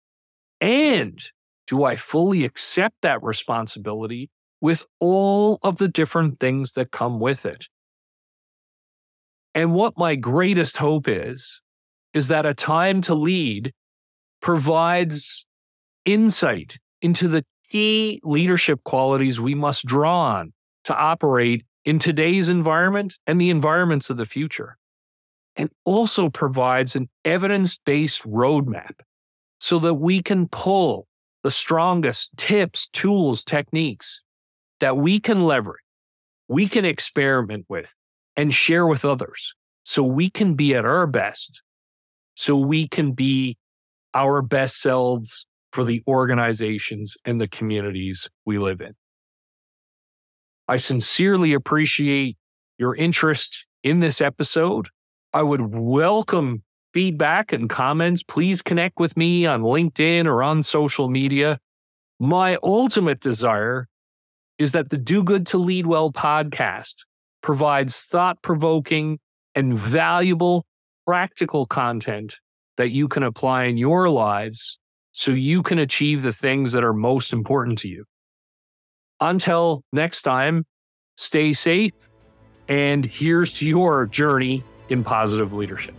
And 0.59 1.19
do 1.67 1.83
I 1.83 1.95
fully 1.95 2.45
accept 2.45 2.95
that 3.01 3.21
responsibility 3.23 4.29
with 4.61 4.85
all 4.99 5.59
of 5.61 5.77
the 5.77 5.87
different 5.87 6.39
things 6.39 6.73
that 6.73 6.91
come 6.91 7.19
with 7.19 7.45
it? 7.45 7.67
And 9.53 9.73
what 9.73 9.97
my 9.97 10.15
greatest 10.15 10.77
hope 10.77 11.07
is, 11.07 11.61
is 12.13 12.27
that 12.27 12.45
a 12.45 12.53
time 12.53 13.01
to 13.01 13.15
lead 13.15 13.73
provides 14.41 15.45
insight 16.05 16.77
into 17.01 17.27
the 17.27 17.43
key 17.69 18.19
leadership 18.23 18.83
qualities 18.83 19.39
we 19.39 19.55
must 19.55 19.85
draw 19.85 20.19
on 20.19 20.53
to 20.85 20.95
operate 20.95 21.63
in 21.85 21.99
today's 21.99 22.49
environment 22.49 23.17
and 23.25 23.41
the 23.41 23.49
environments 23.49 24.09
of 24.09 24.17
the 24.17 24.25
future, 24.25 24.77
and 25.57 25.69
also 25.83 26.29
provides 26.29 26.95
an 26.95 27.09
evidence 27.25 27.77
based 27.77 28.23
roadmap 28.23 29.01
so 29.59 29.79
that 29.79 29.95
we 29.95 30.21
can 30.21 30.47
pull 30.47 31.07
the 31.43 31.51
strongest 31.51 32.29
tips, 32.37 32.87
tools, 32.87 33.43
techniques 33.43 34.21
that 34.79 34.97
we 34.97 35.19
can 35.19 35.43
leverage, 35.43 35.81
we 36.47 36.67
can 36.67 36.85
experiment 36.85 37.65
with, 37.67 37.95
and 38.35 38.53
share 38.53 38.85
with 38.85 39.03
others 39.03 39.55
so 39.83 40.03
we 40.03 40.29
can 40.29 40.53
be 40.53 40.75
at 40.75 40.85
our 40.85 41.07
best, 41.07 41.61
so 42.35 42.55
we 42.57 42.87
can 42.87 43.13
be 43.13 43.57
our 44.13 44.41
best 44.41 44.79
selves 44.79 45.47
for 45.71 45.83
the 45.83 46.03
organizations 46.07 47.17
and 47.25 47.41
the 47.41 47.47
communities 47.47 48.29
we 48.45 48.57
live 48.57 48.81
in. 48.81 48.93
I 50.67 50.77
sincerely 50.77 51.53
appreciate 51.53 52.37
your 52.77 52.95
interest 52.95 53.65
in 53.83 53.99
this 53.99 54.21
episode. 54.21 54.89
I 55.37 55.43
would 55.43 55.75
welcome 55.75 56.63
feedback 56.95 57.53
and 57.53 57.69
comments. 57.69 58.23
Please 58.23 58.63
connect 58.63 58.99
with 58.99 59.15
me 59.15 59.45
on 59.45 59.61
LinkedIn 59.61 60.25
or 60.25 60.41
on 60.41 60.63
social 60.63 61.09
media. 61.09 61.59
My 62.19 62.57
ultimate 62.63 63.19
desire 63.19 63.87
is 64.57 64.71
that 64.71 64.89
the 64.89 64.97
Do 64.97 65.21
Good 65.21 65.45
to 65.47 65.59
Lead 65.59 65.85
Well 65.85 66.11
podcast 66.11 66.95
provides 67.43 67.99
thought 67.99 68.41
provoking 68.41 69.19
and 69.53 69.77
valuable 69.77 70.65
practical 71.05 71.67
content 71.67 72.37
that 72.77 72.89
you 72.89 73.07
can 73.07 73.21
apply 73.21 73.65
in 73.65 73.77
your 73.77 74.09
lives 74.09 74.79
so 75.11 75.29
you 75.33 75.61
can 75.61 75.77
achieve 75.77 76.23
the 76.23 76.33
things 76.33 76.71
that 76.71 76.83
are 76.83 76.93
most 76.93 77.31
important 77.31 77.77
to 77.77 77.87
you. 77.87 78.05
Until 79.19 79.83
next 79.93 80.23
time, 80.23 80.65
stay 81.15 81.53
safe, 81.53 81.93
and 82.67 83.05
here's 83.05 83.53
to 83.59 83.67
your 83.67 84.07
journey 84.07 84.63
in 84.89 85.03
positive 85.03 85.53
leadership. 85.53 85.95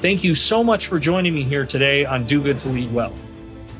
Thank 0.00 0.22
you 0.22 0.34
so 0.34 0.62
much 0.62 0.86
for 0.86 0.98
joining 0.98 1.34
me 1.34 1.42
here 1.42 1.64
today 1.64 2.04
on 2.04 2.24
Do 2.24 2.42
Good 2.42 2.60
to 2.60 2.68
Lead 2.68 2.92
Well. 2.92 3.14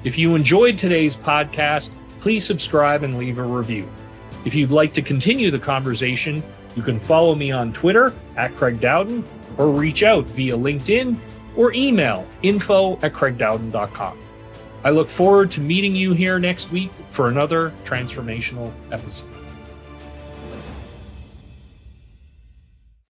If 0.03 0.17
you 0.17 0.35
enjoyed 0.35 0.79
today's 0.79 1.15
podcast, 1.15 1.93
please 2.21 2.45
subscribe 2.45 3.03
and 3.03 3.19
leave 3.19 3.39
a 3.39 3.43
review. 3.43 3.89
If 4.45 4.55
you'd 4.55 4.71
like 4.71 4.95
to 4.95 5.03
continue 5.03 5.51
the 5.51 5.59
conversation, 5.59 6.43
you 6.75 6.83
can 6.83 6.99
follow 7.01 7.35
me 7.35 7.51
on 7.51 7.73
Twitter 7.73 8.15
at 8.37 8.55
Craig 8.57 8.81
Dowden 8.81 9.25
or 9.59 9.71
reach 9.71 10.03
out 10.03 10.25
via 10.27 10.57
LinkedIn 10.57 11.17
or 11.57 11.73
email 11.73 12.27
info 12.43 12.95
at 13.03 13.13
craigdowden.com. 13.13 14.19
I 14.85 14.91
look 14.91 15.09
forward 15.09 15.51
to 15.53 15.61
meeting 15.61 15.97
you 15.97 16.13
here 16.13 16.39
next 16.39 16.71
week 16.71 16.93
for 17.11 17.29
another 17.29 17.73
transformational 17.85 18.73
episode. 18.93 19.36